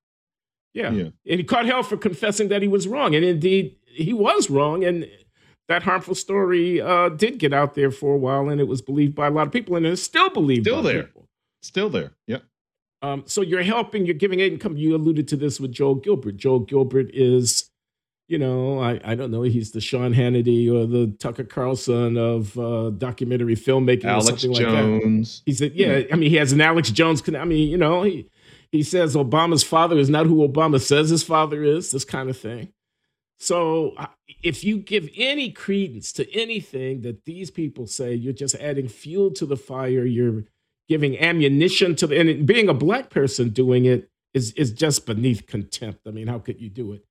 [0.74, 0.90] Yeah.
[0.90, 1.08] yeah.
[1.28, 3.14] And he caught hell for confessing that he was wrong.
[3.14, 4.85] And indeed, he was wrong.
[4.85, 5.06] And
[5.72, 9.14] that harmful story uh, did get out there for a while, and it was believed
[9.14, 10.66] by a lot of people, and it's still believed.
[10.66, 11.04] Still there.
[11.04, 11.28] People.
[11.62, 12.12] Still there.
[12.26, 12.38] Yeah.
[13.00, 14.76] Um, so you're helping, you're giving aid and come.
[14.76, 16.37] You alluded to this with Joel Gilbert.
[16.37, 17.70] Joel Gilbert is,
[18.28, 22.56] you know, I, I don't know, he's the Sean Hannity or the Tucker Carlson of
[22.58, 25.42] uh, documentary filmmaking Alex or something Jones.
[25.46, 25.50] like that.
[25.50, 27.22] He's a, yeah, I mean, he has an Alex Jones.
[27.28, 28.28] I mean, you know, he
[28.70, 31.90] he says Obama's father is not who Obama says his father is.
[31.90, 32.72] This kind of thing.
[33.42, 33.96] So
[34.44, 39.33] if you give any credence to anything that these people say, you're just adding fuel
[39.33, 40.05] to the fire.
[40.05, 40.44] You're
[40.88, 45.48] giving ammunition to the and being a black person doing it is is just beneath
[45.48, 46.07] contempt.
[46.07, 47.05] I mean, how could you do it?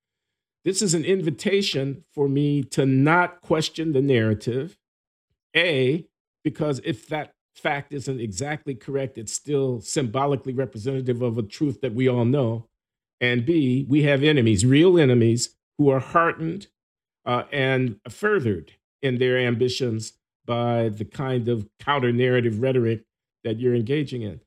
[0.64, 4.78] This is an invitation for me to not question the narrative.
[5.54, 6.06] A,
[6.44, 11.92] because if that fact isn't exactly correct, it's still symbolically representative of a truth that
[11.92, 12.68] we all know.
[13.20, 16.68] And B, we have enemies, real enemies, who are heartened
[17.24, 20.14] uh, and furthered in their ambitions
[20.46, 23.04] by the kind of counter narrative rhetoric
[23.44, 24.40] that you're engaging in.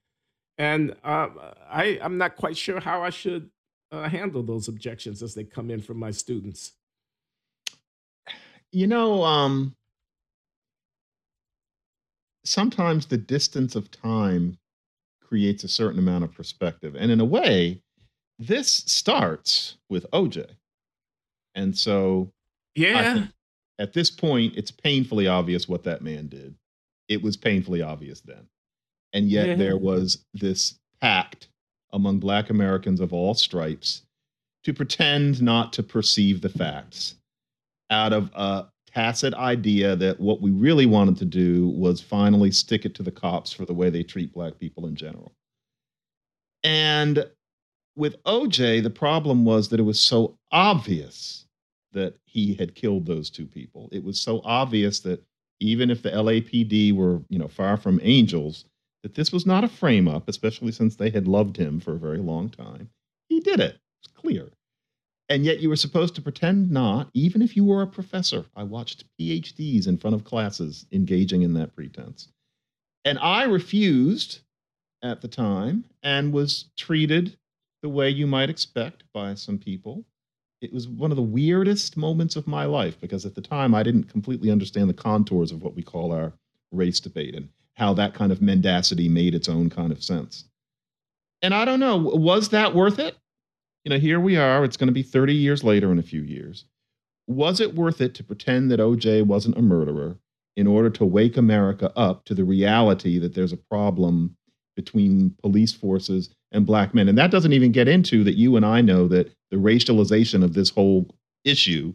[0.57, 1.27] And uh,
[1.69, 3.49] I, I'm not quite sure how I should
[3.91, 6.73] uh, handle those objections as they come in from my students.
[8.71, 9.75] You know, um,
[12.43, 14.57] sometimes the distance of time
[15.21, 16.95] creates a certain amount of perspective.
[16.95, 17.81] And in a way,
[18.37, 20.47] this starts with OJ.
[21.55, 22.31] And so,
[22.75, 23.27] yeah,
[23.79, 26.55] at this point, it's painfully obvious what that man did.
[27.07, 28.47] It was painfully obvious then.
[29.13, 29.55] And yet yeah.
[29.55, 31.47] there was this pact
[31.93, 34.01] among Black Americans of all stripes
[34.63, 37.15] to pretend not to perceive the facts
[37.89, 42.85] out of a tacit idea that what we really wanted to do was finally stick
[42.85, 45.31] it to the cops for the way they treat Black people in general.
[46.63, 47.25] And
[47.95, 51.44] with OJ, the problem was that it was so obvious
[51.95, 53.89] that he had killed those two people.
[53.91, 55.23] It was so obvious that
[55.59, 58.65] even if the LAPD were, you know, far from angels,
[59.01, 61.99] that this was not a frame up, especially since they had loved him for a
[61.99, 62.89] very long time.
[63.29, 63.79] He did it.
[64.03, 64.49] It's clear.
[65.29, 68.45] And yet you were supposed to pretend not, even if you were a professor.
[68.55, 72.27] I watched PhDs in front of classes engaging in that pretense.
[73.05, 74.39] And I refused
[75.01, 77.37] at the time and was treated
[77.81, 80.03] the way you might expect by some people.
[80.65, 83.83] It was one of the weirdest moments of my life because at the time I
[83.83, 86.33] didn't completely understand the contours of what we call our
[86.71, 87.35] race debate.
[87.35, 90.45] And how that kind of mendacity made its own kind of sense.
[91.41, 93.17] And I don't know, was that worth it?
[93.83, 94.63] You know, here we are.
[94.63, 96.65] It's going to be 30 years later in a few years.
[97.27, 100.17] was it worth it to pretend that OJ wasn't a murderer
[100.55, 104.37] in order to wake America up to the reality that there's a problem
[104.75, 107.09] between police forces and black men?
[107.09, 110.53] And that doesn't even get into that you and I know that the racialization of
[110.53, 111.07] this whole
[111.43, 111.93] issue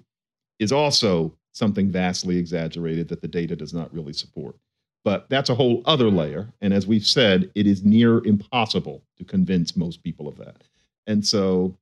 [0.58, 4.56] is also something vastly exaggerated that the data does not really support.
[5.04, 6.52] But that's a whole other layer.
[6.60, 10.62] And as we've said, it is near impossible to convince most people of that.
[11.06, 11.76] And so,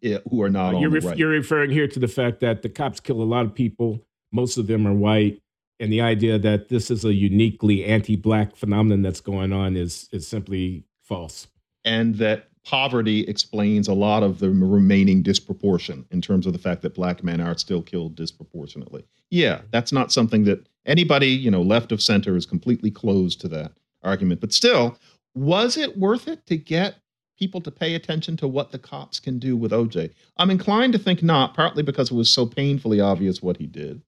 [0.00, 1.16] it, who are not uh, you're, ref- right.
[1.16, 4.04] you're referring here to the fact that the cops kill a lot of people.
[4.32, 5.40] Most of them are white.
[5.80, 10.08] And the idea that this is a uniquely anti black phenomenon that's going on is,
[10.12, 11.48] is simply false.
[11.84, 16.82] And that poverty explains a lot of the remaining disproportion in terms of the fact
[16.82, 19.04] that black men are still killed disproportionately.
[19.30, 23.48] Yeah, that's not something that anybody, you know, left of center is completely closed to
[23.48, 23.72] that
[24.02, 24.40] argument.
[24.40, 24.96] But still,
[25.34, 26.96] was it worth it to get
[27.38, 30.10] people to pay attention to what the cops can do with OJ?
[30.36, 34.02] I'm inclined to think not, partly because it was so painfully obvious what he did,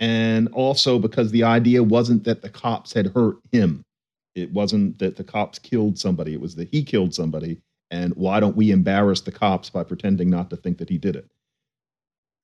[0.00, 3.84] and also because the idea wasn't that the cops had hurt him.
[4.34, 7.60] It wasn't that the cops killed somebody, it was that he killed somebody
[7.92, 11.14] and why don't we embarrass the cops by pretending not to think that he did
[11.14, 11.30] it?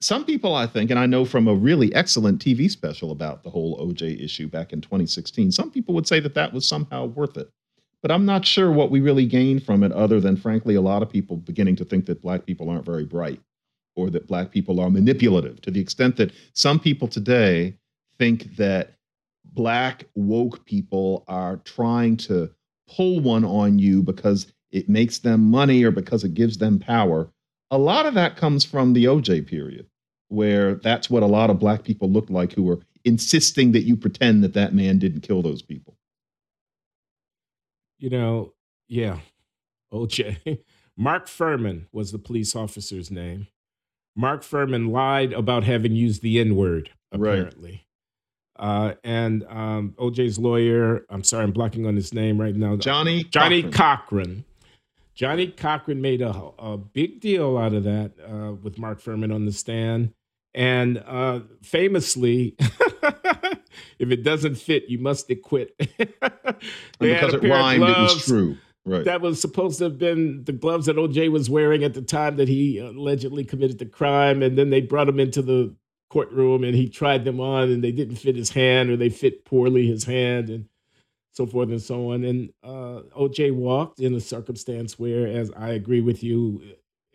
[0.00, 3.50] Some people, I think, and I know from a really excellent TV special about the
[3.50, 7.36] whole OJ issue back in 2016, some people would say that that was somehow worth
[7.36, 7.50] it.
[8.02, 11.02] But I'm not sure what we really gained from it, other than, frankly, a lot
[11.02, 13.40] of people beginning to think that Black people aren't very bright
[13.96, 17.74] or that Black people are manipulative to the extent that some people today
[18.18, 18.94] think that
[19.44, 22.50] Black woke people are trying to
[22.86, 27.30] pull one on you because it makes them money or because it gives them power.
[27.70, 29.86] A lot of that comes from the OJ period,
[30.28, 33.96] where that's what a lot of black people looked like who were insisting that you
[33.96, 35.96] pretend that that man didn't kill those people.
[37.98, 38.54] You know,
[38.88, 39.18] yeah,
[39.92, 40.60] OJ.
[40.96, 43.46] Mark Fuhrman was the police officer's name.
[44.16, 47.70] Mark Fuhrman lied about having used the N word, apparently.
[47.70, 47.84] Right.
[48.58, 52.76] Uh, and um, OJ's lawyer, I'm sorry, I'm blocking on his name right now.
[52.76, 53.72] Johnny Johnnie Cochran.
[53.72, 54.44] Cochran
[55.18, 59.46] Johnnie Cochran made a, a big deal out of that uh, with Mark Fuhrman on
[59.46, 60.12] the stand.
[60.54, 62.54] And uh, famously,
[63.98, 65.74] if it doesn't fit, you must acquit.
[67.00, 68.58] because it rhymed, it was true.
[68.84, 69.04] Right.
[69.04, 72.36] That was supposed to have been the gloves that OJ was wearing at the time
[72.36, 74.40] that he allegedly committed the crime.
[74.40, 75.74] And then they brought him into the
[76.10, 79.44] courtroom and he tried them on and they didn't fit his hand or they fit
[79.44, 80.48] poorly his hand.
[80.48, 80.68] And
[81.38, 82.24] so forth and so on.
[82.24, 86.60] And uh, OJ walked in a circumstance where, as I agree with you,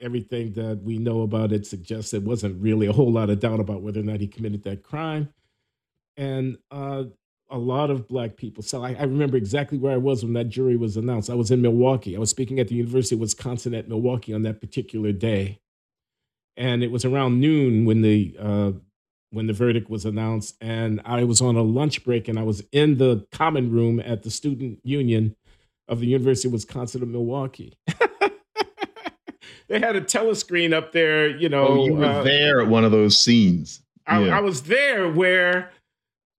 [0.02, 3.60] everything that we know about it suggests there wasn't really a whole lot of doubt
[3.60, 5.34] about whether or not he committed that crime.
[6.16, 7.04] And uh,
[7.50, 8.64] a lot of black people.
[8.64, 11.30] So I, I, remember exactly where I was when that jury was announced.
[11.30, 12.16] I was in Milwaukee.
[12.16, 15.60] I was speaking at the University of Wisconsin at Milwaukee on that particular day.
[16.56, 18.72] And it was around noon when the uh,
[19.34, 20.56] when the verdict was announced.
[20.62, 24.22] And I was on a lunch break and I was in the common room at
[24.22, 25.36] the student union
[25.88, 27.74] of the University of Wisconsin of Milwaukee.
[29.68, 31.68] they had a telescreen up there, you know.
[31.68, 33.82] Oh, you were uh, there at one of those scenes.
[34.06, 35.72] I, I was there where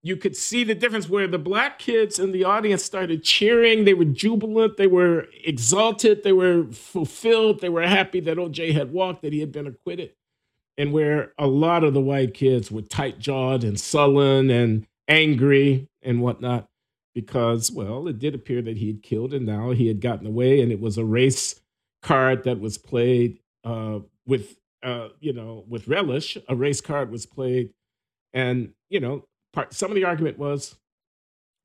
[0.03, 3.85] you could see the difference where the black kids in the audience started cheering.
[3.85, 4.77] They were jubilant.
[4.77, 6.23] They were exalted.
[6.23, 7.61] They were fulfilled.
[7.61, 10.13] They were happy that OJ had walked, that he had been acquitted
[10.77, 15.89] and where a lot of the white kids were tight jawed and sullen and angry
[16.03, 16.67] and whatnot,
[17.15, 20.61] because, well, it did appear that he had killed and now he had gotten away,
[20.61, 21.61] and it was a race
[22.03, 26.37] card that was played uh, with, uh, you know, with relish.
[26.49, 27.71] A race card was played,
[28.33, 30.77] and you know, part, some of the argument was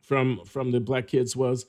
[0.02, 1.65] from from the black kids was,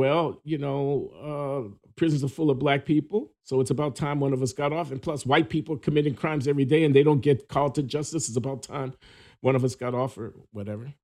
[0.00, 4.32] well, you know, uh, prisons are full of black people, so it's about time one
[4.32, 4.90] of us got off.
[4.90, 8.26] And plus, white people committing crimes every day and they don't get called to justice.
[8.26, 8.94] It's about time
[9.42, 10.94] one of us got off or whatever.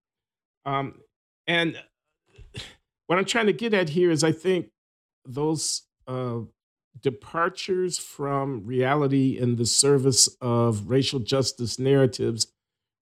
[0.65, 0.95] Um,
[1.47, 1.77] and
[3.07, 4.71] what I'm trying to get at here is I think
[5.27, 6.39] those uh,
[6.99, 12.47] departures from reality in the service of racial justice narratives,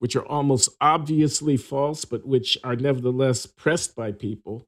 [0.00, 4.66] which are almost obviously false, but which are nevertheless pressed by people,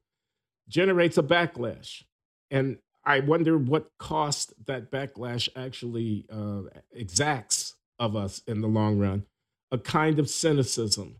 [0.67, 2.03] generates a backlash.
[2.51, 8.99] And I wonder what cost that backlash actually uh, exacts of us in the long
[8.99, 9.25] run.
[9.71, 11.17] A kind of cynicism,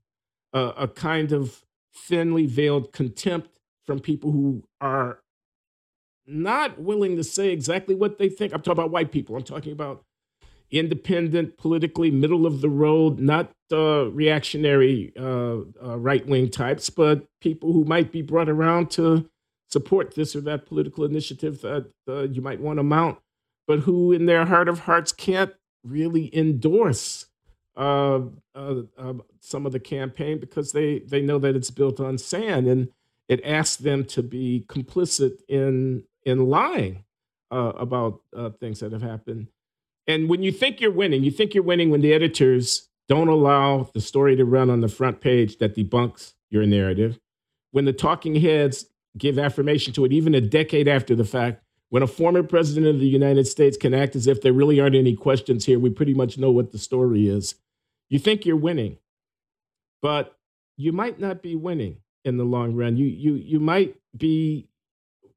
[0.53, 1.63] uh, a kind of
[1.95, 5.19] thinly veiled contempt from people who are
[6.25, 8.53] not willing to say exactly what they think.
[8.53, 9.35] I'm talking about white people.
[9.35, 10.03] I'm talking about
[10.69, 17.25] independent, politically middle of the road, not uh, reactionary uh, uh, right wing types, but
[17.39, 19.29] people who might be brought around to
[19.69, 23.19] support this or that political initiative that uh, you might want to mount,
[23.67, 25.53] but who, in their heart of hearts, can't
[25.83, 27.27] really endorse
[27.75, 28.21] uh,
[28.55, 32.67] uh, uh, some of the campaign because they they know that it's built on sand,
[32.67, 32.89] and
[33.27, 37.03] it asks them to be complicit in in lying
[37.51, 39.47] uh, about uh, things that have happened.
[40.07, 43.89] And when you think you're winning, you think you're winning when the editors don't allow
[43.93, 47.19] the story to run on the front page that debunks your narrative.
[47.71, 48.85] When the talking heads
[49.17, 52.99] give affirmation to it, even a decade after the fact, when a former president of
[52.99, 56.13] the United States can act as if there really aren't any questions here, we pretty
[56.13, 57.55] much know what the story is.
[58.09, 58.97] You think you're winning,
[60.01, 60.37] but
[60.75, 62.97] you might not be winning in the long run.
[62.97, 64.67] You you you might be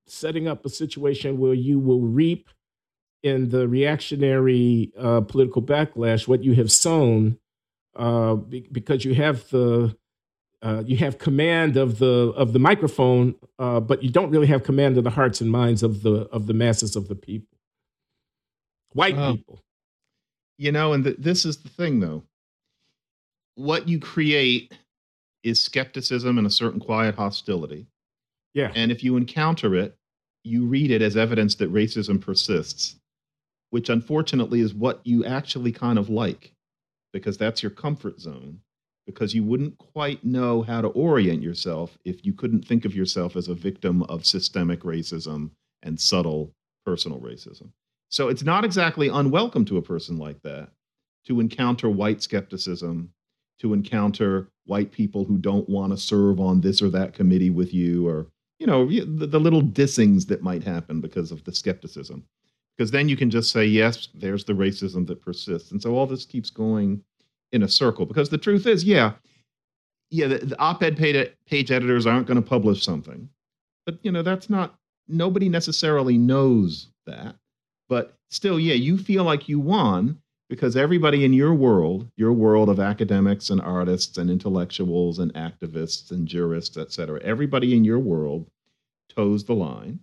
[0.07, 2.51] setting up a situation where you will reap
[3.23, 7.39] in the reactionary uh, political backlash what you have sown
[7.97, 9.97] uh, be, because you have the
[10.63, 14.63] uh, you have command of the of the microphone, uh, but you don't really have
[14.63, 17.57] command of the hearts and minds of the of the masses of the people,
[18.93, 19.63] white people.
[20.59, 22.23] You know, and this is the thing, though.
[23.55, 24.75] What you create
[25.43, 27.87] is skepticism and a certain quiet hostility.
[28.53, 28.71] Yeah.
[28.75, 29.97] And if you encounter it,
[30.45, 32.97] you read it as evidence that racism persists,
[33.71, 36.53] which unfortunately is what you actually kind of like,
[37.15, 38.61] because that's your comfort zone
[39.07, 43.37] because you wouldn't quite know how to orient yourself if you couldn't think of yourself
[43.37, 45.51] as a victim of systemic racism
[45.83, 46.53] and subtle
[46.85, 47.71] personal racism.
[48.09, 50.71] So it's not exactly unwelcome to a person like that
[51.27, 53.13] to encounter white skepticism,
[53.61, 57.75] to encounter white people who don't want to serve on this or that committee with
[57.75, 58.27] you, or,
[58.59, 62.25] you know, the, the little dissings that might happen because of the skepticism.
[62.77, 65.71] Because then you can just say, yes, there's the racism that persists.
[65.71, 67.03] And so all this keeps going
[67.53, 69.13] in a circle because the truth is, yeah,
[70.11, 73.29] yeah, the, the op-ed page, page editors aren't going to publish something,
[73.87, 74.75] but you know that's not
[75.09, 77.37] nobody necessarily knows that.
[77.89, 82.69] But still, yeah, you feel like you won because everybody in your world, your world
[82.69, 88.01] of academics and artists and intellectuals and activists and jurists, et cetera, everybody in your
[88.01, 88.49] world
[89.09, 90.01] toes the line.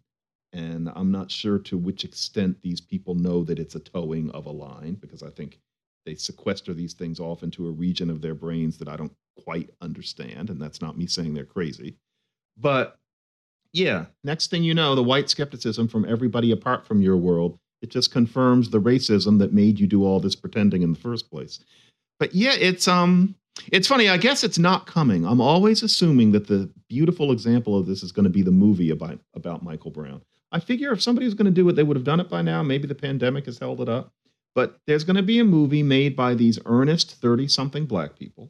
[0.54, 4.46] And I'm not sure to which extent these people know that it's a towing of
[4.46, 5.60] a line because I think
[6.08, 9.12] they sequester these things off into a region of their brains that I don't
[9.44, 10.50] quite understand.
[10.50, 11.98] And that's not me saying they're crazy.
[12.58, 12.98] But
[13.74, 17.90] yeah, next thing you know, the white skepticism from everybody apart from your world, it
[17.90, 21.60] just confirms the racism that made you do all this pretending in the first place.
[22.20, 23.36] But yeah, it's um
[23.74, 25.26] it's funny, I guess it's not coming.
[25.26, 28.92] I'm always assuming that the beautiful example of this is going to be the movie
[28.92, 30.22] about about Michael Brown.
[30.54, 32.42] I figure if somebody was going to do it, they would have done it by
[32.42, 32.64] now.
[32.64, 34.14] Maybe the pandemic has held it up.
[34.58, 38.50] But there's going to be a movie made by these earnest 30 something black people.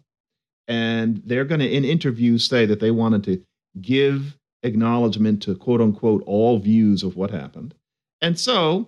[0.65, 3.43] And they're going to, in interviews, say that they wanted to
[3.81, 7.73] give acknowledgement to quote unquote all views of what happened.
[8.21, 8.87] And so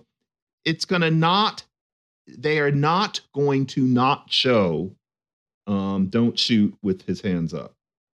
[0.64, 1.62] it's going to not,
[2.26, 4.90] they are not going to not show
[5.66, 7.74] um, Don't Shoot with his hands up.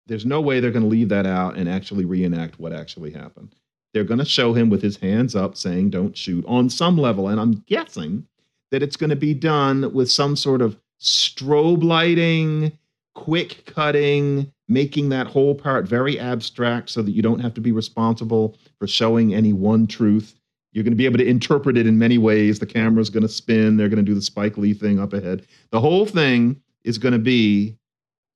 [0.06, 3.56] There's no way they're going to leave that out and actually reenact what actually happened.
[3.96, 7.30] They're going to show him with his hands up saying Don't Shoot on some level.
[7.30, 8.28] And I'm guessing
[8.72, 12.78] that it's going to be done with some sort of strobe lighting,
[13.14, 17.72] quick cutting, making that whole part very abstract so that you don't have to be
[17.72, 20.36] responsible for showing any one truth.
[20.72, 22.60] You're going to be able to interpret it in many ways.
[22.60, 23.76] The camera's going to spin.
[23.76, 25.46] They're going to do the Spike Lee thing up ahead.
[25.72, 27.78] The whole thing is going to be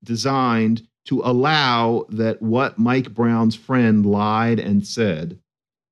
[0.04, 5.40] designed to allow that what Mike Brown's friend lied and said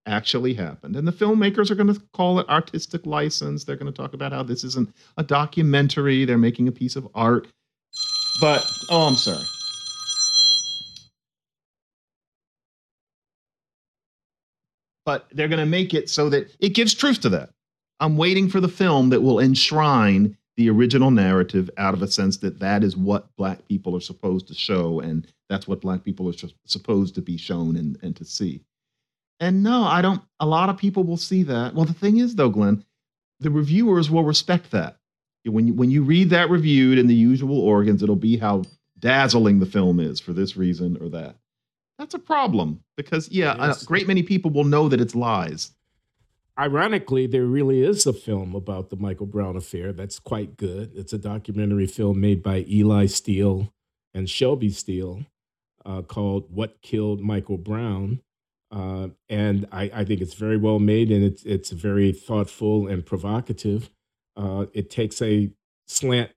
[0.06, 0.96] actually happened.
[0.96, 3.64] And the filmmakers are going to call it artistic license.
[3.64, 7.08] They're going to talk about how this isn't a documentary, they're making a piece of
[7.14, 7.48] art.
[8.42, 9.46] But, oh, I'm sorry.
[15.06, 17.50] But they're going to make it so that it gives truth to that.
[18.00, 22.38] I'm waiting for the film that will enshrine the original narrative out of a sense
[22.38, 26.30] that that is what black people are supposed to show and that's what black people
[26.30, 28.62] are supposed to be shown and, and to see
[29.40, 30.22] and no, I don't.
[30.40, 31.74] A lot of people will see that.
[31.74, 32.84] Well, the thing is, though, Glenn,
[33.40, 34.98] the reviewers will respect that.
[35.46, 38.64] When you, when you read that reviewed in the usual organs, it'll be how
[38.98, 41.36] dazzling the film is for this reason or that.
[42.00, 45.72] That's a problem because, yeah, a great many people will know that it's lies.
[46.58, 50.92] Ironically, there really is a film about the Michael Brown affair that's quite good.
[50.96, 53.74] It's a documentary film made by Eli Steele
[54.14, 55.26] and Shelby Steele
[55.86, 58.22] uh, called What Killed Michael Brown.
[58.74, 63.06] Uh, and I, I, think it's very well made and it's it's very thoughtful and
[63.06, 63.92] provocative.
[64.36, 65.52] Uh, it takes a
[65.86, 66.32] slant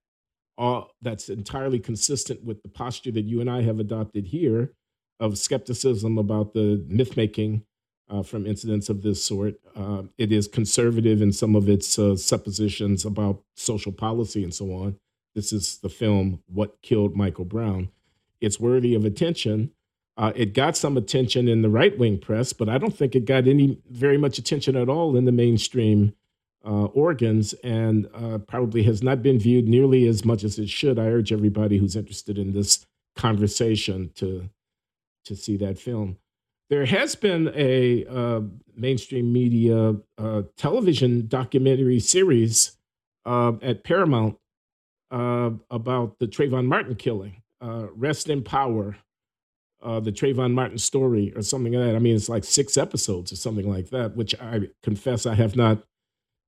[0.59, 4.75] uh, that's entirely consistent with the posture that you and I have adopted here
[5.19, 7.63] of skepticism about the myth making
[8.11, 9.55] uh, from incidents of this sort.
[9.75, 14.99] Uh, it is conservative in some of its suppositions about social policy and so on.
[15.35, 17.89] this is the film What Killed Michael Brown.
[18.43, 19.71] It's worthy of attention.
[20.17, 23.27] Uh, it got some attention in the right wing press, but I don't think it
[23.27, 26.15] got any very much attention at all in the mainstream
[26.65, 30.99] uh, organs, and uh, probably has not been viewed nearly as much as it should.
[30.99, 34.49] I urge everybody who's interested in this conversation to
[35.25, 36.19] to see that film.
[36.71, 38.41] There has been a uh,
[38.75, 42.77] mainstream media uh, television documentary series
[43.25, 44.39] uh, at Paramount
[45.11, 47.43] about the Trayvon Martin killing.
[47.61, 48.97] Rest in Power,
[49.83, 51.97] uh, the Trayvon Martin story, or something like that.
[51.97, 55.57] I mean, it's like six episodes or something like that, which I confess I have
[55.57, 55.83] not,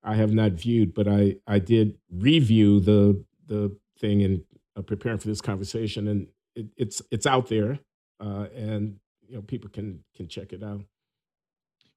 [0.02, 4.44] I have not viewed, but I I did review the the thing in
[4.76, 7.78] uh, preparing for this conversation, and it, it's it's out there,
[8.20, 10.82] uh, and you know people can can check it out.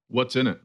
[0.08, 0.60] What's in it?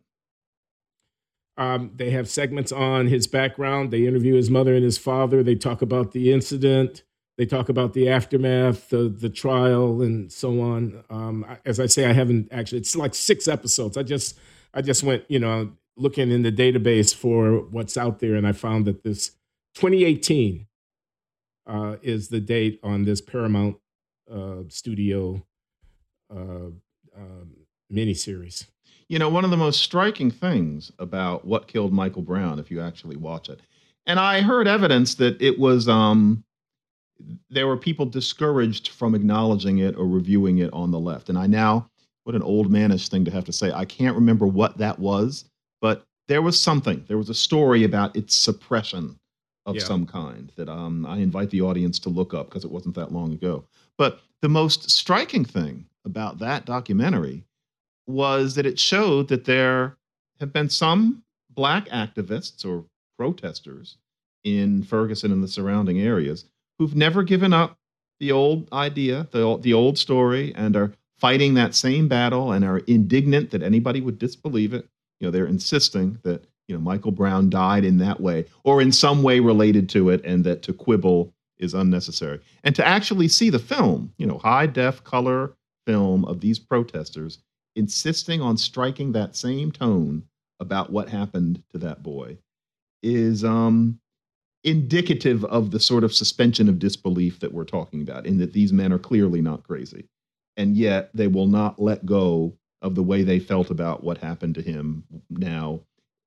[1.58, 3.90] Um, they have segments on his background.
[3.92, 5.42] They interview his mother and his father.
[5.42, 7.04] They talk about the incident.
[7.38, 11.04] They talk about the aftermath, the the trial, and so on.
[11.10, 12.80] Um, as I say, I haven't actually.
[12.80, 13.98] It's like six episodes.
[13.98, 14.38] I just
[14.74, 18.54] I just went, you know, looking in the database for what's out there, and I
[18.54, 19.32] found that this
[19.76, 20.66] 2018
[21.68, 23.78] uh, is the date on this Paramount
[24.32, 25.46] uh, Studio
[26.32, 26.72] uh,
[27.16, 27.52] um,
[27.94, 28.66] miniseries
[29.10, 32.82] you know, one of the most striking things about what killed Michael Brown, if you
[32.82, 33.62] actually watch it,
[34.06, 36.44] and I heard evidence that it was um,
[37.50, 41.30] there were people discouraged from acknowledging it or reviewing it on the left.
[41.30, 41.90] And I now,
[42.24, 43.72] what an old manish thing to have to say.
[43.72, 45.46] I can't remember what that was,
[45.82, 47.06] but there was something.
[47.08, 49.18] There was a story about its suppression
[49.66, 49.84] of yeah.
[49.84, 53.12] some kind that um, I invite the audience to look up because it wasn't that
[53.12, 53.66] long ago.
[53.98, 57.44] But the most striking thing about that documentary
[58.06, 59.98] was that it showed that there
[60.40, 62.86] have been some black activists or
[63.18, 63.98] protesters
[64.44, 66.46] in Ferguson and the surrounding areas
[66.78, 67.78] who've never given up
[68.20, 72.80] the old idea, the, the old story, and are fighting that same battle and are
[72.80, 74.88] indignant that anybody would disbelieve it.
[75.20, 78.92] You know, they're insisting that, you know, Michael Brown died in that way or in
[78.92, 82.40] some way related to it and that to quibble is unnecessary.
[82.64, 85.54] And to actually see the film, you know, high def color
[85.88, 87.40] film of these protesters
[87.76, 90.24] insisting on striking that same tone
[90.60, 92.38] about what happened to that boy
[93.04, 94.00] is um,
[94.68, 98.74] indicative of the sort of suspension of disbelief that we're talking about, in that these
[98.74, 100.08] men are clearly not crazy.
[100.56, 104.56] And yet they will not let go of the way they felt about what happened
[104.56, 105.82] to him now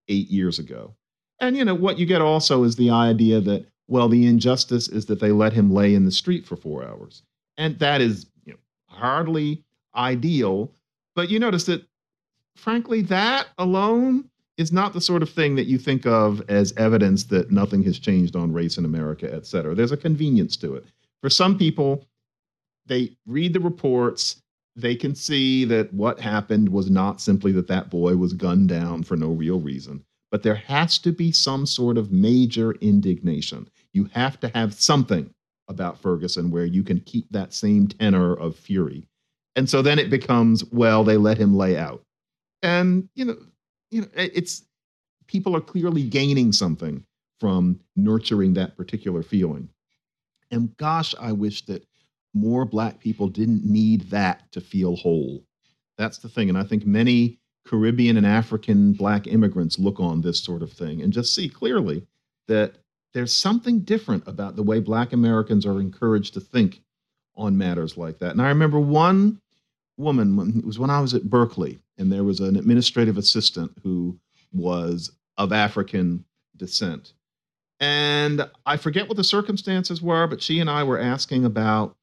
[0.08, 0.94] eight years ago.
[1.40, 5.06] And, you know, what you get also is the idea that, well, the injustice is
[5.06, 7.22] that they let him lay in the street for four hours.
[7.56, 9.64] And that is you know, hardly
[9.94, 10.72] ideal
[11.14, 11.82] but you notice that,
[12.56, 14.29] frankly, that alone
[14.60, 17.98] is not the sort of thing that you think of as evidence that nothing has
[17.98, 19.74] changed on race in America, et cetera.
[19.74, 20.84] There's a convenience to it.
[21.22, 22.04] For some people,
[22.86, 24.42] they read the reports,
[24.76, 29.02] they can see that what happened was not simply that that boy was gunned down
[29.02, 33.68] for no real reason, but there has to be some sort of major indignation.
[33.94, 35.30] You have to have something
[35.68, 39.06] about Ferguson where you can keep that same tenor of fury.
[39.56, 42.02] And so then it becomes, well, they let him lay out.
[42.62, 43.36] And, you know,
[43.90, 44.62] you know, it's
[45.26, 47.04] people are clearly gaining something
[47.38, 49.68] from nurturing that particular feeling.
[50.50, 51.86] And gosh, I wish that
[52.34, 55.42] more black people didn't need that to feel whole.
[55.98, 56.48] That's the thing.
[56.48, 61.02] And I think many Caribbean and African black immigrants look on this sort of thing
[61.02, 62.06] and just see clearly
[62.48, 62.74] that
[63.12, 66.82] there's something different about the way black Americans are encouraged to think
[67.36, 68.32] on matters like that.
[68.32, 69.40] And I remember one
[69.96, 74.18] woman, it was when I was at Berkeley, and there was an administrative assistant who
[74.52, 76.24] was of African
[76.56, 77.12] descent.
[77.78, 81.96] And I forget what the circumstances were, but she and I were asking about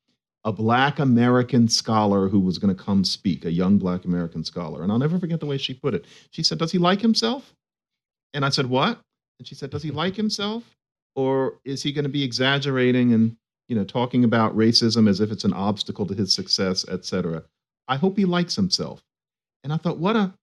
[0.43, 4.81] a Black American scholar who was going to come speak, a young Black American scholar.
[4.81, 6.05] And I'll never forget the way she put it.
[6.31, 7.53] She said, Does he like himself?
[8.33, 8.99] And I said, What?
[9.39, 10.63] And she said, Does he like himself?
[11.15, 13.35] Or is he going to be exaggerating and
[13.67, 17.43] you know, talking about racism as if it's an obstacle to his success, et cetera.
[17.87, 19.01] I hope he likes himself.
[19.63, 20.33] And I thought, what a,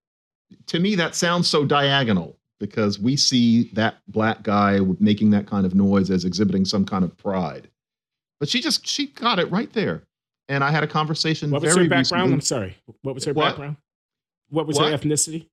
[0.66, 5.66] to me, that sounds so diagonal because we see that black guy making that kind
[5.66, 7.68] of noise as exhibiting some kind of pride.
[8.40, 10.02] But she just, she got it right there.
[10.48, 11.50] And I had a conversation.
[11.50, 12.32] What was her background?
[12.32, 12.32] Recently.
[12.34, 12.76] I'm sorry.
[13.02, 13.50] What was her what?
[13.50, 13.76] background?
[14.50, 14.90] What was what?
[14.90, 15.46] her ethnicity?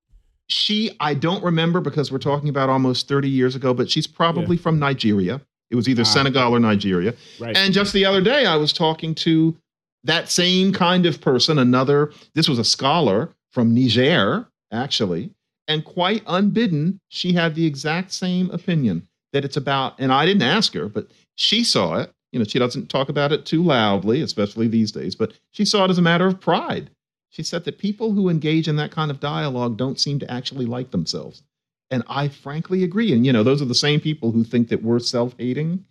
[0.47, 4.57] She, I don't remember because we're talking about almost 30 years ago, but she's probably
[4.57, 4.61] yeah.
[4.61, 5.39] from Nigeria.
[5.69, 6.05] It was either ah.
[6.05, 7.13] Senegal or Nigeria.
[7.39, 7.55] Right.
[7.55, 9.55] And just the other day, I was talking to
[10.03, 15.31] that same kind of person, another, this was a scholar from Niger, actually.
[15.67, 20.41] And quite unbidden, she had the exact same opinion that it's about, and I didn't
[20.41, 22.11] ask her, but she saw it.
[22.31, 25.85] You know, she doesn't talk about it too loudly, especially these days, but she saw
[25.85, 26.89] it as a matter of pride.
[27.29, 30.65] She said that people who engage in that kind of dialogue don't seem to actually
[30.65, 31.43] like themselves.
[31.89, 33.13] And I frankly agree.
[33.13, 35.85] And, you know, those are the same people who think that we're self hating.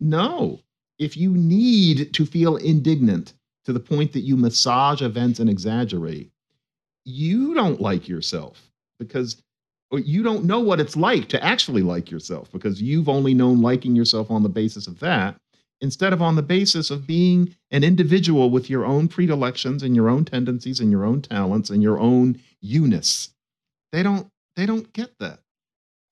[0.00, 0.60] No.
[0.98, 3.34] If you need to feel indignant
[3.64, 6.30] to the point that you massage events and exaggerate,
[7.04, 9.42] you don't like yourself because
[9.92, 13.94] you don't know what it's like to actually like yourself because you've only known liking
[13.94, 15.36] yourself on the basis of that
[15.80, 20.08] instead of on the basis of being an individual with your own predilections and your
[20.08, 23.30] own tendencies and your own talents and your own you-ness.
[23.92, 25.40] They don't they don't get that.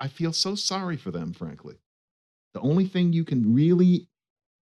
[0.01, 1.77] I feel so sorry for them frankly.
[2.55, 4.07] The only thing you can really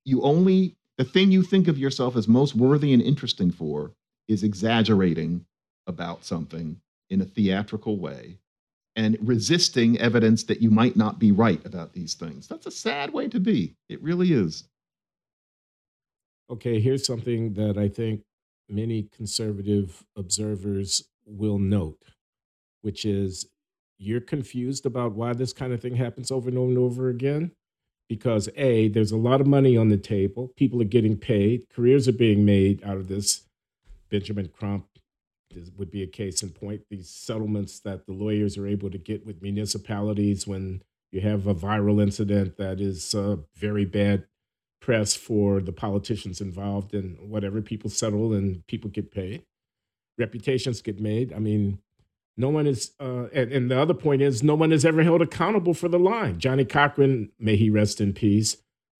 [0.04, 3.92] you only the thing you think of yourself as most worthy and interesting for
[4.28, 5.44] is exaggerating
[5.86, 8.38] about something in a theatrical way
[8.96, 12.48] and resisting evidence that you might not be right about these things.
[12.48, 13.74] That's a sad way to be.
[13.88, 14.64] It really is.
[16.50, 18.22] Okay, here's something that I think
[18.68, 22.02] many conservative observers will note,
[22.82, 23.46] which is
[23.98, 27.52] you're confused about why this kind of thing happens over and over and over again.
[28.08, 32.08] Because A, there's a lot of money on the table, people are getting paid, careers
[32.08, 33.42] are being made out of this.
[34.10, 34.86] Benjamin Crump
[35.54, 36.82] this would be a case in point.
[36.90, 40.82] These settlements that the lawyers are able to get with municipalities when
[41.12, 44.24] you have a viral incident that is uh, very bad
[44.80, 49.42] press for the politicians involved and whatever people settle and people get paid
[50.18, 51.78] reputations get made i mean
[52.36, 55.20] no one is uh, and, and, the other point is no one is ever held
[55.20, 58.56] accountable for the line Johnnie Cochran may he rest in peace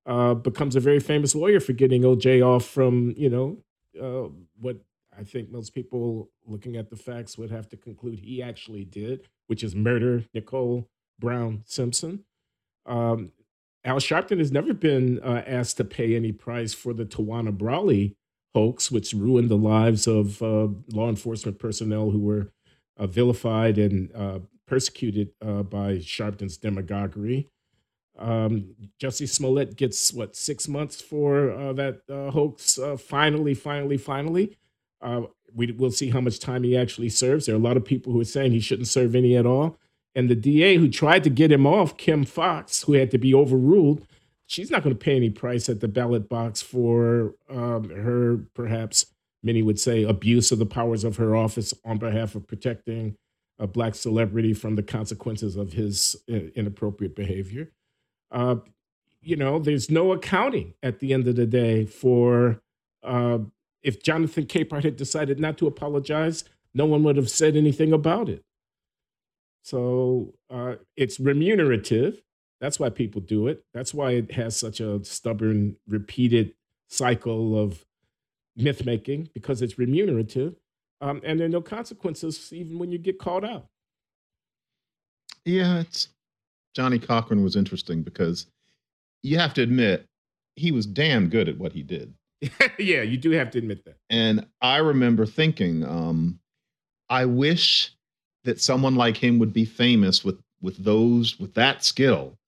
[0.07, 3.57] uh, becomes a very famous lawyer for getting oj off from you know
[4.01, 4.29] uh,
[4.61, 4.77] what
[5.19, 9.29] I think most people looking at the facts would have to conclude he actually did,
[9.49, 10.89] which is murder Nicole
[11.19, 12.25] Brown Simpson.
[12.87, 13.33] Um,
[13.85, 18.17] Al Sharpton has never been uh, asked to pay any price for the Tawana Brawley
[18.55, 22.53] hoax, which ruined the lives of uh, law enforcement personnel who were
[22.99, 27.49] uh, vilified and uh, persecuted uh, by Sharpton's demagoguery.
[28.19, 32.79] Um, Jussie Smollett gets what six months for uh, that hoax.
[32.99, 34.59] finally, finally, finally.
[35.03, 35.23] Uh,
[35.55, 37.47] we will see how much time he actually serves.
[37.47, 39.79] There are a lot of people who are saying he shouldn't serve any at all.
[40.15, 43.35] And the DA who tried to get him off, Kim Foxx, who had to be
[43.35, 44.07] overruled,
[44.47, 49.07] she's not going to pay any price at the ballot box for um, her, perhaps
[49.43, 53.17] many would say, abuse of the powers of her office on behalf of protecting
[53.59, 57.71] a black celebrity from the consequences of his uh, inappropriate behavior.
[58.33, 58.57] Uh,
[59.23, 62.61] you know, there's no accounting at the end of the day for
[63.03, 63.39] uh,
[63.83, 68.29] if Jonathan Capehart had decided not to apologize, no one would have said anything about
[68.29, 68.45] it.
[69.63, 72.23] So uh, it's remunerative.
[72.61, 73.65] That's why people do it.
[73.73, 76.55] That's why it has such a stubborn, repeated
[76.89, 77.85] cycle of
[78.57, 80.57] myth making because it's remunerative.
[81.01, 83.67] Um, and there are no consequences even when you get called out.
[85.45, 86.09] Yeah, it's
[86.75, 88.47] Johnnie Cochran was interesting because
[89.23, 90.07] you have to admit
[90.57, 92.13] he was damn good at what he did.
[92.79, 93.97] yeah, you do have to admit that.
[94.09, 96.41] And I remember thinking, um,
[97.09, 97.93] I wish
[98.45, 102.39] that someone like him would be famous with with those with that skill.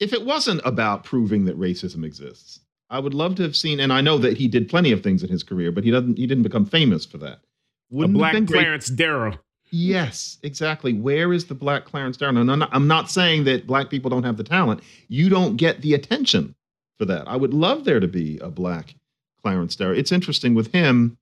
[0.00, 2.60] If it wasn't about proving that racism exists,
[2.90, 3.80] I would love to have seen.
[3.80, 6.18] And I know that he did plenty of things in his career, but he doesn't.
[6.18, 7.40] He didn't become famous for that.
[7.90, 9.38] Wouldn't A black Clarence Darrow.
[9.70, 10.92] Yes, exactly.
[10.92, 12.36] Where is the black Clarence Darrow?
[12.36, 14.82] And I'm not, I'm not saying that black people don't have the talent.
[15.08, 16.54] You don't get the attention
[16.98, 17.26] for that.
[17.26, 18.94] I would love there to be a black
[19.44, 19.92] Clarence Darrow.
[19.92, 21.18] It's interesting with him.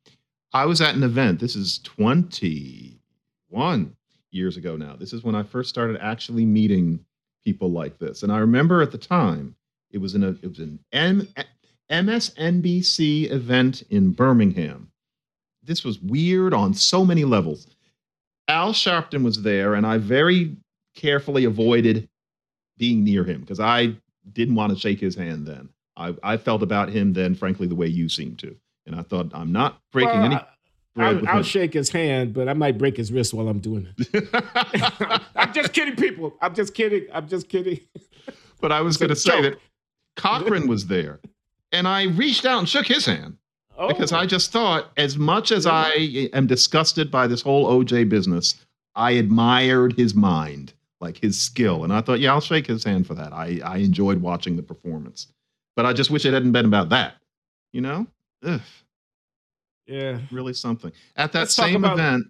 [0.53, 1.41] I was at an event.
[1.41, 3.97] This is 21
[4.31, 4.95] years ago now.
[4.95, 7.05] This is when I first started actually meeting
[7.45, 8.23] people like this.
[8.23, 9.57] And I remember at the time
[9.91, 11.27] it was in a it was an M,
[11.91, 14.93] MSNBC event in Birmingham.
[15.65, 17.67] This was weird on so many levels.
[18.47, 20.55] Al Sharpton was there, and I very
[20.95, 22.09] carefully avoided
[22.79, 23.97] being near him because I
[24.33, 25.71] didn't want to shake his hand then.
[25.97, 28.57] I, I felt about him then, frankly, the way you seem to.
[28.87, 30.39] And I thought, I'm not breaking well, any.
[30.97, 35.23] I'll, I'll shake his hand, but I might break his wrist while I'm doing it.
[35.37, 36.35] I'm just kidding, people.
[36.41, 37.07] I'm just kidding.
[37.13, 37.81] I'm just kidding.
[38.61, 39.59] But I was going to say that
[40.17, 41.21] Cochran was there,
[41.73, 43.39] and I reached out and shook his hand
[43.79, 43.89] oh.
[43.89, 44.27] because I oh.
[44.27, 45.93] just thought, as much as I
[46.33, 48.57] am disgusted by this whole OJ business,
[48.95, 53.07] I admired his mind, like his skill, and I thought, yeah, I'll shake his hand
[53.07, 53.33] for that.
[53.33, 55.29] I I enjoyed watching the performance.
[55.77, 57.15] But I just wish it hadn't been about that.
[57.73, 58.07] You know?
[58.45, 58.61] Ugh.
[59.87, 60.19] Yeah.
[60.31, 60.93] Really something.
[61.17, 62.25] At that Let's same about, event,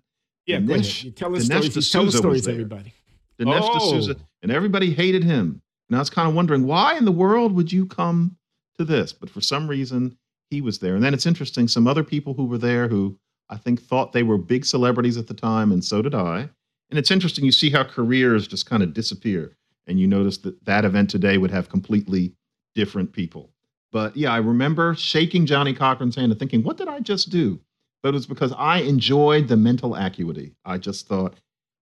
[0.47, 2.93] yeah, Dinesh, you tell us stories, you tell stories everybody.
[3.39, 3.79] Dinesh oh.
[3.79, 5.63] D'Souza, and everybody hated him.
[5.89, 8.37] And I was kind of wondering, why in the world would you come
[8.79, 10.17] to this, but for some reason
[10.51, 10.95] he was there.
[10.95, 13.19] And then it's interesting, some other people who were there who
[13.49, 16.49] I think thought they were big celebrities at the time, and so did I.
[16.91, 19.57] And it's interesting, you see how careers just kind of disappear.
[19.87, 22.35] And you notice that that event today would have completely
[22.75, 23.51] different people.
[23.91, 27.61] But yeah, I remember shaking Johnnie Cochran's hand and thinking, what did I just do?
[28.03, 30.55] But it was because I enjoyed the mental acuity.
[30.65, 31.35] I just thought,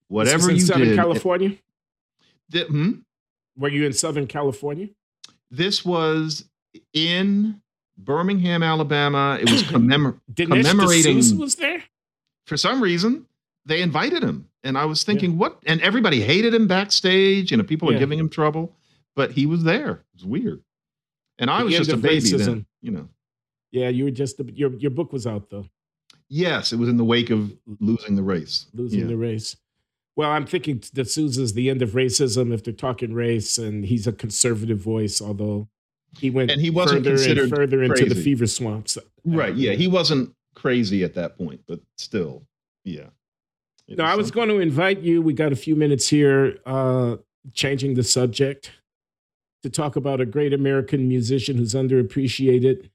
[0.09, 0.97] whatever in you Southern did.
[0.97, 1.57] California?
[2.53, 2.91] Hmm?
[3.57, 4.89] Were you in Southern California?
[5.51, 6.45] This was
[6.93, 7.61] in
[7.97, 9.39] Birmingham, Alabama.
[9.41, 11.17] It was commemor- commemorating.
[11.39, 11.83] Was there?
[12.47, 13.27] for some reason,
[13.67, 14.49] they invited him.
[14.65, 15.59] And I was thinking, what?
[15.67, 17.51] And everybody hated him backstage.
[17.53, 18.01] You know, people were Yeah.
[18.01, 18.75] giving him trouble,
[19.15, 19.91] but he was there.
[19.91, 20.63] It was weird.
[21.41, 22.45] And I The was just a baby racism.
[22.47, 23.09] then, you know.
[23.73, 25.67] Yeah, you were just your your book was out though,
[26.29, 28.67] Yes, it was in the wake of losing the race.
[28.73, 29.07] losing Yeah.
[29.07, 29.57] the race.
[30.17, 34.13] Well, I'm thinking D'Souza's the end of racism if they're talking race, and he's a
[34.13, 35.69] conservative voice, although
[36.19, 38.99] he went And he wasn't further and considered further into the fever swamps.
[39.25, 39.55] Right.
[39.55, 39.73] Yeah.
[39.73, 42.45] He wasn't crazy at that point, but still,
[42.85, 43.07] yeah.
[43.89, 44.47] No, I was something.
[44.47, 45.23] going to invite you.
[45.23, 47.17] We got a few minutes here, uh,
[47.55, 48.73] changing the subject
[49.63, 52.91] to talk about a great American musician who's underappreciated,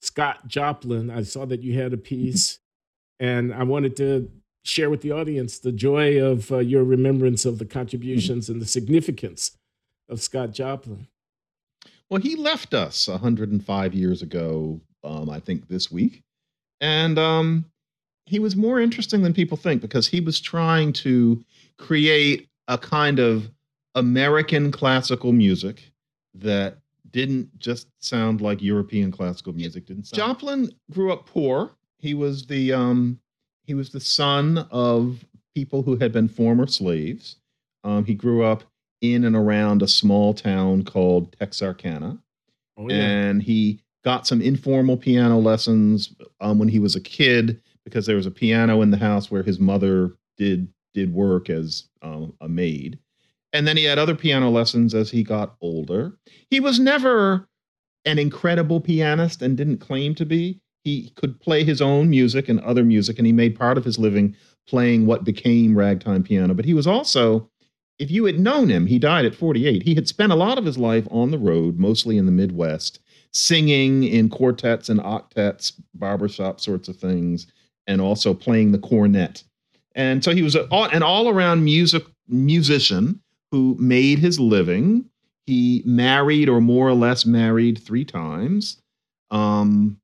[0.00, 1.10] Scott Joplin.
[1.10, 2.58] I saw that you had a piece,
[3.18, 4.30] and I wanted to
[4.62, 8.66] share with the audience the joy of uh, your remembrance of the contributions and the
[8.66, 9.52] significance
[10.08, 11.06] of Scott Joplin.
[12.10, 16.22] Well, he left us 105 years ago, um, I think this week.
[16.80, 17.64] And um,
[18.26, 21.44] he was more interesting than people think because he was trying to
[21.78, 23.50] create a kind of
[24.00, 25.92] American classical music
[26.34, 26.78] that
[27.10, 29.86] didn't just sound like European classical music.
[29.86, 30.16] Didn't sound.
[30.16, 31.70] Joplin grew up poor.
[31.98, 33.18] He was the um,
[33.64, 35.24] he was the son of
[35.54, 37.36] people who had been former slaves.
[37.84, 38.64] Um, he grew up
[39.00, 42.18] in and around a small town called Texarkana
[42.80, 48.06] Oh and he got some informal piano lessons um, when he was a kid because
[48.06, 52.34] there was a piano in the house where his mother did did work as um,
[52.40, 52.98] a maid
[53.52, 56.12] and then he had other piano lessons as he got older
[56.50, 57.48] he was never
[58.04, 62.60] an incredible pianist and didn't claim to be he could play his own music and
[62.60, 64.34] other music and he made part of his living
[64.66, 67.50] playing what became ragtime piano but he was also
[68.00, 69.82] if you had known him, he died at 48.
[69.82, 72.98] He had spent a lot of his life on the road, mostly in the Midwest,
[73.30, 77.46] singing in quartets and octets, barbershop sorts of things,
[77.86, 79.44] and also playing the cornet.
[79.94, 83.20] And so he was an all around music musician
[83.52, 85.06] who made his living.
[85.46, 88.80] He married or more or less married three times.
[89.30, 89.98] Um,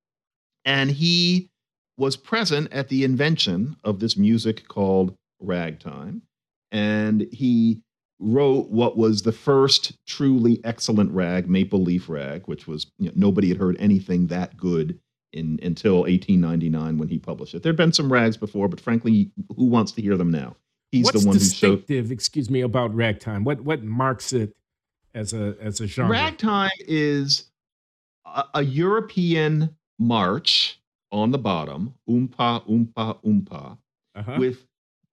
[0.65, 1.49] and he
[1.97, 6.23] was present at the invention of this music called ragtime.
[6.73, 7.81] And he
[8.19, 13.13] wrote what was the first truly excellent rag, Maple Leaf Rag, which was you know,
[13.15, 14.99] nobody had heard anything that good
[15.33, 17.63] in until 1899 when he published it.
[17.63, 20.57] There'd been some rags before, but frankly, who wants to hear them now?
[20.97, 21.87] He's What's the one who showed.
[21.87, 23.45] distinctive, excuse me, about ragtime?
[23.45, 24.55] What what marks it
[25.15, 26.11] as a as a genre?
[26.13, 27.47] Ragtime is
[28.25, 30.81] a, a European march
[31.13, 33.79] on the bottom, oompa, oompa, oompa,
[34.15, 34.37] Uh-huh.
[34.39, 34.67] with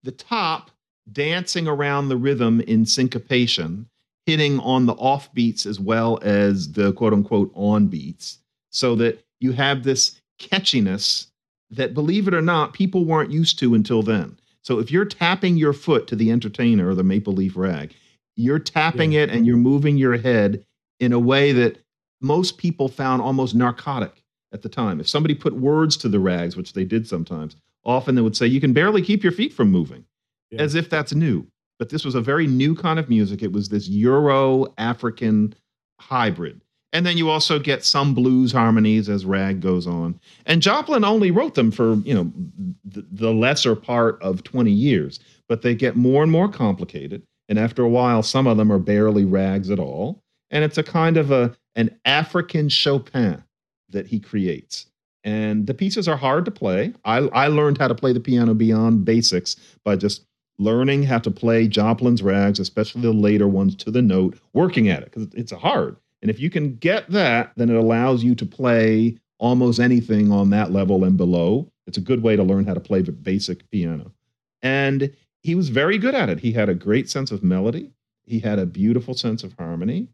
[0.03, 0.71] the top
[1.11, 3.88] dancing around the rhythm in syncopation,
[4.25, 9.23] hitting on the off beats as well as the quote unquote on beats, so that
[9.39, 11.27] you have this catchiness
[11.71, 14.38] that, believe it or not, people weren't used to until then.
[14.64, 17.93] So if you're tapping your foot to the entertainer or the maple leaf rag,
[18.36, 20.64] you're tapping it and you're moving your head
[20.99, 21.80] in a way that
[22.22, 24.99] most people found almost narcotic at the time.
[24.99, 28.45] If somebody put words to the rags, which they did sometimes, often they would say,
[28.45, 30.05] You can barely keep your feet from moving,
[30.51, 30.62] Yeah.
[30.62, 31.47] as if that's new.
[31.80, 33.41] But this was a very new kind of music.
[33.41, 35.55] It was this Euro African
[35.99, 36.62] hybrid.
[36.93, 40.19] And then you also get some blues harmonies as rag goes on.
[40.45, 42.31] And Joplin only wrote them for, you know,
[42.83, 47.23] the, the lesser part of 20 years, but they get more and more complicated.
[47.47, 50.21] And after a while, some of them are barely rags at all.
[50.49, 53.43] And it's a kind of a an African Chopin
[53.89, 54.87] that he creates.
[55.23, 56.93] And the pieces are hard to play.
[57.05, 60.25] I, I learned how to play the piano beyond basics by just
[60.57, 65.03] learning how to play Joplin's rags, especially the later ones, to the note, working at
[65.03, 65.95] it because it's hard.
[66.22, 70.51] And if you can get that, then it allows you to play almost anything on
[70.51, 71.72] that level and below.
[71.88, 74.11] It's a good way to learn how to play the basic piano.
[74.61, 76.39] And he was very good at it.
[76.39, 77.91] He had a great sense of melody,
[78.24, 80.07] he had a beautiful sense of harmony,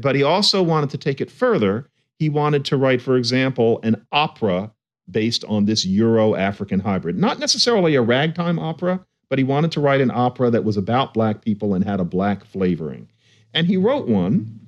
[0.00, 1.88] but he also wanted to take it further.
[2.18, 4.72] He wanted to write, for example, an opera
[5.10, 7.16] based on this Euro African hybrid.
[7.16, 11.14] Not necessarily a ragtime opera, but he wanted to write an opera that was about
[11.14, 13.08] black people and had a black flavoring.
[13.54, 14.60] And he wrote one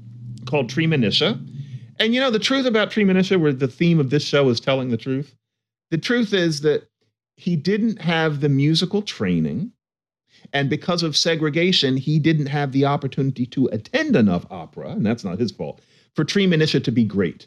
[0.46, 1.40] called Treemonisha.
[1.98, 4.90] And you know the truth about Treemonisha, where the theme of this show is telling
[4.90, 5.34] the truth.
[5.90, 6.88] The truth is that
[7.36, 9.72] he didn't have the musical training,
[10.52, 15.24] and because of segregation, he didn't have the opportunity to attend enough opera, and that's
[15.24, 15.80] not his fault.
[16.14, 17.46] For Treemonisha to be great,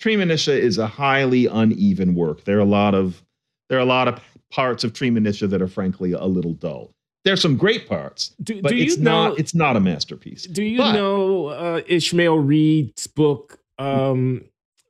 [0.00, 2.44] Treemonisha is a highly uneven work.
[2.44, 3.22] There are a lot of
[3.68, 4.20] there are a lot of
[4.50, 6.94] parts of Treemonisha that are frankly a little dull.
[7.24, 9.28] There's some great parts, Do, but do it's know?
[9.28, 10.44] not it's not a masterpiece.
[10.44, 13.58] do you but- know uh, Ishmael Reed's book?
[13.78, 14.44] Um,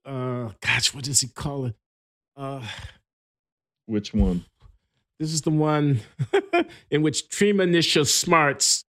[0.06, 1.74] uh, gosh, what does he call it?
[2.36, 2.62] Uh,
[3.86, 4.44] Which one?
[5.18, 6.00] this is the one
[6.90, 8.84] in which Treemonisha Smarts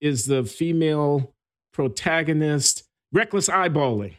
[0.00, 1.32] is the female
[1.72, 2.84] protagonist.
[3.12, 4.14] Reckless eyeballing.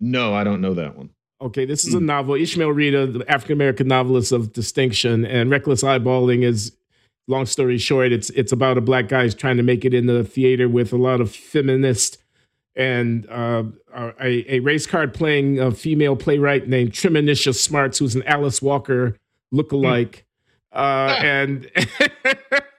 [0.00, 1.10] No, I don't know that one.
[1.40, 2.06] Okay, this is a Hmm.
[2.06, 2.34] novel.
[2.34, 6.76] Ishmael Reed, the African American novelist of distinction, and Reckless Eyeballing is,
[7.28, 10.06] long story short, it's it's about a black guy who's trying to make it in
[10.06, 12.18] the theater with a lot of feminist
[12.74, 13.64] and uh,
[14.20, 19.16] a, a race card playing a female playwright named Tremonisha Smarts, who's an Alice Walker
[19.54, 20.22] lookalike.
[20.72, 21.70] Uh, and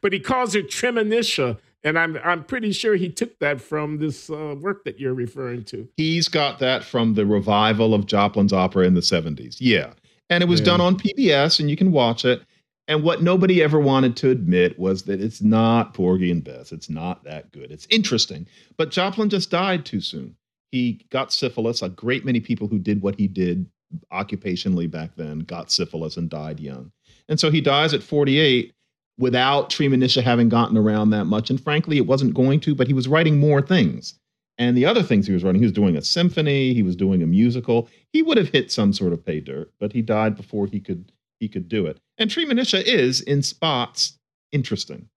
[0.00, 4.30] but he calls her Tremonisha, and I'm I'm pretty sure he took that from this
[4.30, 5.88] uh, work that you're referring to.
[5.96, 9.56] He's got that from the revival of Joplin's opera in the 70s.
[9.60, 9.92] Yeah.
[10.28, 10.66] And it was Yeah.
[10.66, 12.42] done on PBS and you can watch it.
[12.90, 16.72] And what nobody ever wanted to admit was that it's not Porgy and Bess.
[16.72, 17.70] It's not that good.
[17.70, 18.48] It's interesting.
[18.76, 20.34] But Joplin just died too soon.
[20.72, 21.82] He got syphilis.
[21.82, 23.66] A great many people who did what he did
[24.12, 26.90] occupationally back then got syphilis and died young.
[27.28, 28.72] And so he dies at 48
[29.18, 31.48] without Treemonisha having gotten around that much.
[31.48, 34.18] And frankly, it wasn't going to, but he was writing more things.
[34.58, 37.22] And the other things he was writing, he was doing a symphony, he was doing
[37.22, 37.88] a musical.
[38.12, 41.12] He would have hit some sort of pay dirt, but he died before he could
[41.40, 41.98] he could do it.
[42.20, 44.18] And Tree Treemonisha is, in spots,
[44.52, 45.08] interesting.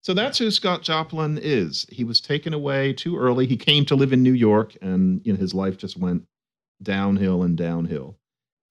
[0.00, 1.84] So that's who Scott Joplin is.
[1.90, 3.46] He was taken away too early.
[3.46, 6.24] He came to live in New York, and you know, his life just went
[6.82, 8.16] downhill and downhill.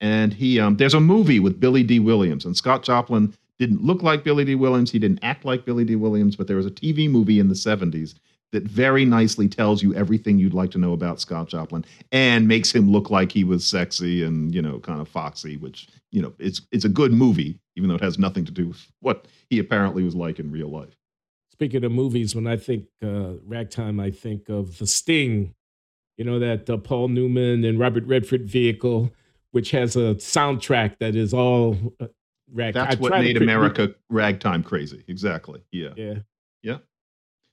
[0.01, 4.01] And he um, there's a movie with Billy Dee Williams, and Scott Joplin didn't look
[4.01, 4.91] like Billy Dee Williams.
[4.91, 7.55] He didn't act like Billy Dee Williams, but there was a TV movie in the
[7.55, 8.15] 70s
[8.51, 12.73] that very nicely tells you everything you'd like to know about Scott Joplin and makes
[12.73, 16.33] him look like he was sexy and, you know, kind of foxy, which, you know,
[16.39, 19.59] it's it's a good movie, even though it has nothing to do with what he
[19.59, 20.95] apparently was like in real life.
[21.51, 25.53] Speaking of movies, when I think uh, ragtime, I think of The Sting.
[26.17, 29.13] You know that uh, Paul Newman and Robert Redford vehicle,
[29.51, 32.07] which has a soundtrack that is all uh,
[32.53, 32.85] ragtime.
[32.85, 35.03] That's I what made America ragtime crazy.
[35.09, 35.61] Exactly.
[35.73, 35.89] Yeah.
[35.97, 36.19] Yeah.
[36.65, 36.77] Yeah,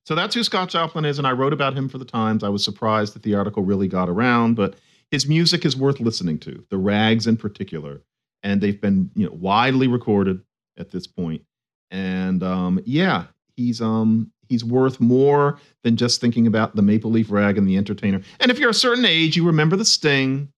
[0.04, 2.42] So that's who Scott Joplin is, and I wrote about him for the Times.
[2.42, 4.74] I was surprised that the article really got around, but
[5.10, 6.64] his music is worth listening to.
[6.70, 8.02] The rags in particular,
[8.42, 10.42] and they've been you know widely recorded
[10.76, 11.42] at this point.
[11.90, 13.26] And um, yeah,
[13.56, 17.76] he's um he's worth more than just thinking about the Maple Leaf Rag and the
[17.76, 18.20] Entertainer.
[18.40, 20.48] And if you're a certain age, you remember the Sting,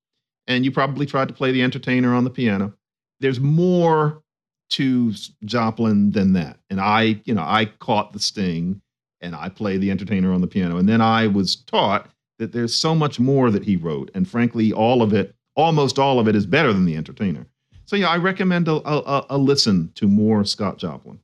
[0.46, 2.72] and you probably tried to play the Entertainer on the piano.
[3.20, 4.22] There's more
[4.70, 5.12] to
[5.44, 6.58] Joplin than that.
[6.70, 8.80] And I, you know, I caught the Sting
[9.24, 10.76] and I play the entertainer on the piano.
[10.76, 14.10] And then I was taught that there's so much more that he wrote.
[14.14, 17.46] And frankly, all of it, almost all of it, is better than the entertainer.
[17.86, 21.18] So yeah, I recommend a, a, a listen to more Scott Joplin.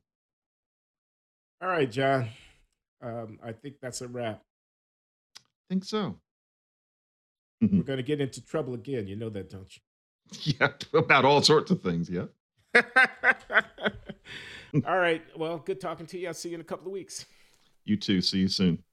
[1.61, 2.27] All right, John.
[3.01, 4.41] Um, I think that's a wrap.
[5.37, 6.17] I think so.
[7.61, 9.07] We're going to get into trouble again.
[9.07, 10.55] You know that, don't you?
[10.59, 12.09] Yeah, about all sorts of things.
[12.09, 12.25] Yeah.
[14.85, 15.21] All right.
[15.37, 16.27] Well, good talking to you.
[16.29, 17.25] I'll see you in a couple of weeks.
[17.85, 18.21] You too.
[18.21, 18.83] See you soon.